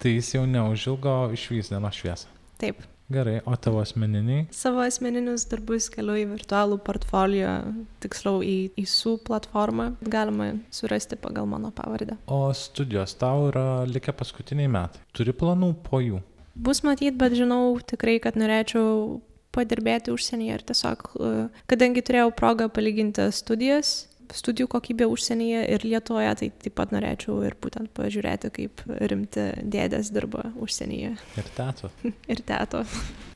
Tai 0.00 0.14
jis 0.14 0.32
jau 0.32 0.46
neužilgo 0.48 1.16
išvys 1.36 1.68
dienos 1.72 1.98
šviesą. 1.98 2.30
Taip. 2.60 2.80
Gerai, 3.10 3.40
o 3.44 3.56
tavo 3.58 3.80
asmeniniai? 3.82 4.44
Savo 4.54 4.84
asmeninius 4.84 5.42
darbus 5.50 5.88
keliu 5.90 6.14
į 6.14 6.28
virtualų 6.30 6.76
portfolio, 6.86 7.56
tiksliau 8.00 8.38
į 8.46 8.54
įsų 8.78 9.16
platformą, 9.26 9.88
galima 10.06 10.52
surasti 10.70 11.18
pagal 11.18 11.48
mano 11.50 11.72
pavardę. 11.74 12.14
O 12.30 12.52
studijos 12.54 13.16
tau 13.18 13.48
yra 13.48 13.82
likę 13.90 14.14
paskutiniai 14.14 14.70
metai. 14.70 15.02
Turi 15.10 15.34
planų 15.34 15.72
po 15.88 15.98
jų? 16.04 16.22
Bus 16.54 16.84
matyt, 16.86 17.18
bet 17.18 17.34
žinau 17.34 17.74
tikrai, 17.82 18.20
kad 18.22 18.38
norėčiau 18.38 19.18
padirbėti 19.54 20.14
užsienyje 20.14 20.56
ir 20.58 20.64
tiesiog, 20.70 21.10
e, 21.16 21.34
kadangi 21.70 22.04
turėjau 22.06 22.30
progą 22.36 22.70
palyginti 22.72 23.28
studijas, 23.34 24.10
studijų 24.36 24.68
kokybę 24.70 25.08
užsienyje 25.10 25.62
ir 25.74 25.84
Lietuvoje, 25.86 26.32
tai 26.38 26.48
taip 26.64 26.76
pat 26.78 26.94
norėčiau 26.94 27.40
ir 27.46 27.56
būtent 27.62 27.90
pažiūrėti, 27.96 28.52
kaip 28.54 28.84
rimti 29.10 29.46
dėdės 29.62 30.12
dirba 30.14 30.50
užsienyje. 30.60 31.14
Ir 31.40 31.52
teto. 31.56 31.90
ir 32.32 32.42
teto. 32.46 32.84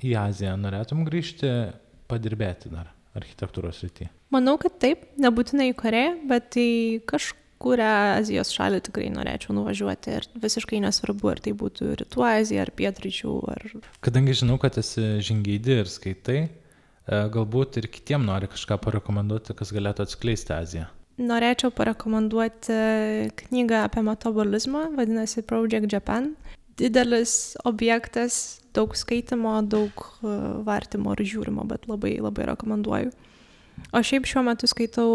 Į 0.05 0.17
Aziją 0.23 0.57
norėtum 0.61 1.05
grįžti 1.09 1.51
padirbėti 2.11 2.71
dar 2.73 2.93
architektūros 3.19 3.83
rytyje? 3.85 4.11
Manau, 4.35 4.57
kad 4.61 4.79
taip, 4.83 5.07
nebūtinai 5.23 5.71
į 5.73 5.79
Koreją, 5.79 6.15
bet 6.31 6.59
į 6.59 6.71
kažką 7.11 7.44
kurią 7.65 7.93
Azijos 8.19 8.53
šalį 8.55 8.83
tikrai 8.89 9.09
norėčiau 9.15 9.55
nuvažiuoti 9.57 10.19
ir 10.19 10.27
visiškai 10.43 10.83
nesvarbu, 10.85 11.31
ar 11.33 11.41
tai 11.45 11.55
būtų 11.57 11.95
Rytų 12.03 12.27
Azija, 12.29 12.67
ar 12.67 12.73
Pietryčių, 12.77 13.37
ar... 13.55 13.65
Kadangi 14.05 14.37
žinau, 14.43 14.59
kad 14.63 14.77
esi 14.81 15.23
žingeidi 15.25 15.81
ir 15.83 15.91
skaitai, 15.91 16.41
e, 16.45 17.23
galbūt 17.35 17.81
ir 17.81 17.89
kitiem 17.93 18.27
nori 18.29 18.51
kažką 18.53 18.79
parekomenduoti, 18.85 19.57
kas 19.57 19.73
galėtų 19.75 20.07
atskleisti 20.07 20.55
Aziją. 20.57 20.91
Norėčiau 21.15 21.71
parekomenduoti 21.71 22.77
knygą 23.45 23.85
apie 23.87 24.03
metabolizmą, 24.03 24.89
vadinasi 24.99 25.45
Project 25.47 25.93
Japan. 25.93 26.33
Didelis 26.75 27.55
objektas, 27.63 28.59
daug 28.75 28.97
skaitimo, 28.99 29.61
daug 29.63 29.95
e, 29.95 30.35
vartimo 30.67 31.15
ir 31.15 31.23
žiūrimo, 31.31 31.69
bet 31.71 31.87
labai, 31.87 32.17
labai 32.19 32.51
rekomenduoju. 32.51 33.15
O 33.95 34.03
šiaip 34.07 34.27
šiuo 34.27 34.43
metu 34.47 34.67
skaitau 34.71 35.15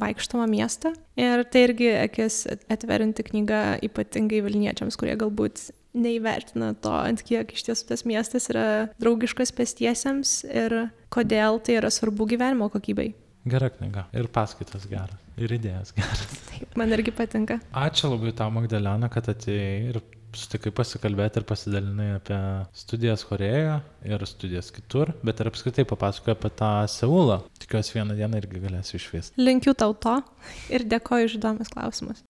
vaikštomą 0.00 0.46
miestą. 0.50 0.94
Ir 1.20 1.44
tai 1.52 1.66
irgi 1.68 1.90
akis 2.02 2.44
atverinti 2.72 3.24
knyga 3.26 3.62
ypatingai 3.84 4.42
Vilniečiams, 4.44 4.96
kurie 5.00 5.16
galbūt 5.20 5.70
neįvertina 5.92 6.72
to, 6.80 6.92
ant 6.92 7.20
kiek 7.26 7.52
iš 7.52 7.66
tiesų 7.68 7.88
tas 7.90 8.06
miestas 8.08 8.48
yra 8.52 8.66
draugiškas 9.02 9.52
pestiesiems 9.56 10.38
ir 10.48 10.76
kodėl 11.12 11.60
tai 11.64 11.76
yra 11.82 11.92
svarbu 11.92 12.30
gyvenimo 12.32 12.70
kokybei. 12.72 13.12
Gera 13.48 13.68
knyga. 13.74 14.06
Ir 14.14 14.28
paskaitos 14.32 14.86
geras. 14.88 15.18
Ir 15.40 15.52
idėjas 15.56 15.92
geras. 15.96 16.24
Taip, 16.48 16.76
man 16.78 16.92
irgi 16.94 17.12
patinka. 17.16 17.58
Ačiū 17.74 18.12
labai 18.12 18.32
tau, 18.38 18.52
Magdalena, 18.54 19.08
kad 19.12 19.28
atėjai 19.32 19.78
ir 19.90 19.98
sutikai 20.36 20.72
pasikalbėti 20.74 21.40
ir 21.40 21.46
pasidalinai 21.48 22.08
apie 22.16 22.40
studijas 22.76 23.24
korėjoje 23.28 23.78
ir 24.08 24.26
studijas 24.28 24.72
kitur 24.74 25.12
bet 25.26 25.40
ir 25.40 25.50
apskritai 25.52 25.86
papasakojai 25.88 26.36
apie 26.38 26.52
tą 26.62 26.72
seulą. 26.90 27.42
Tikiuosi 27.62 27.98
vieną 27.98 28.16
dieną 28.18 28.42
irgi 28.42 28.62
galėsiu 28.66 28.98
išvyst 29.00 29.40
linkiu 29.40 29.76
tau 29.78 29.94
to 29.94 30.18
ir 30.72 30.86
dėkoju 30.88 31.30
už 31.30 31.38
įdomius 31.40 31.72
klausimus 31.72 32.24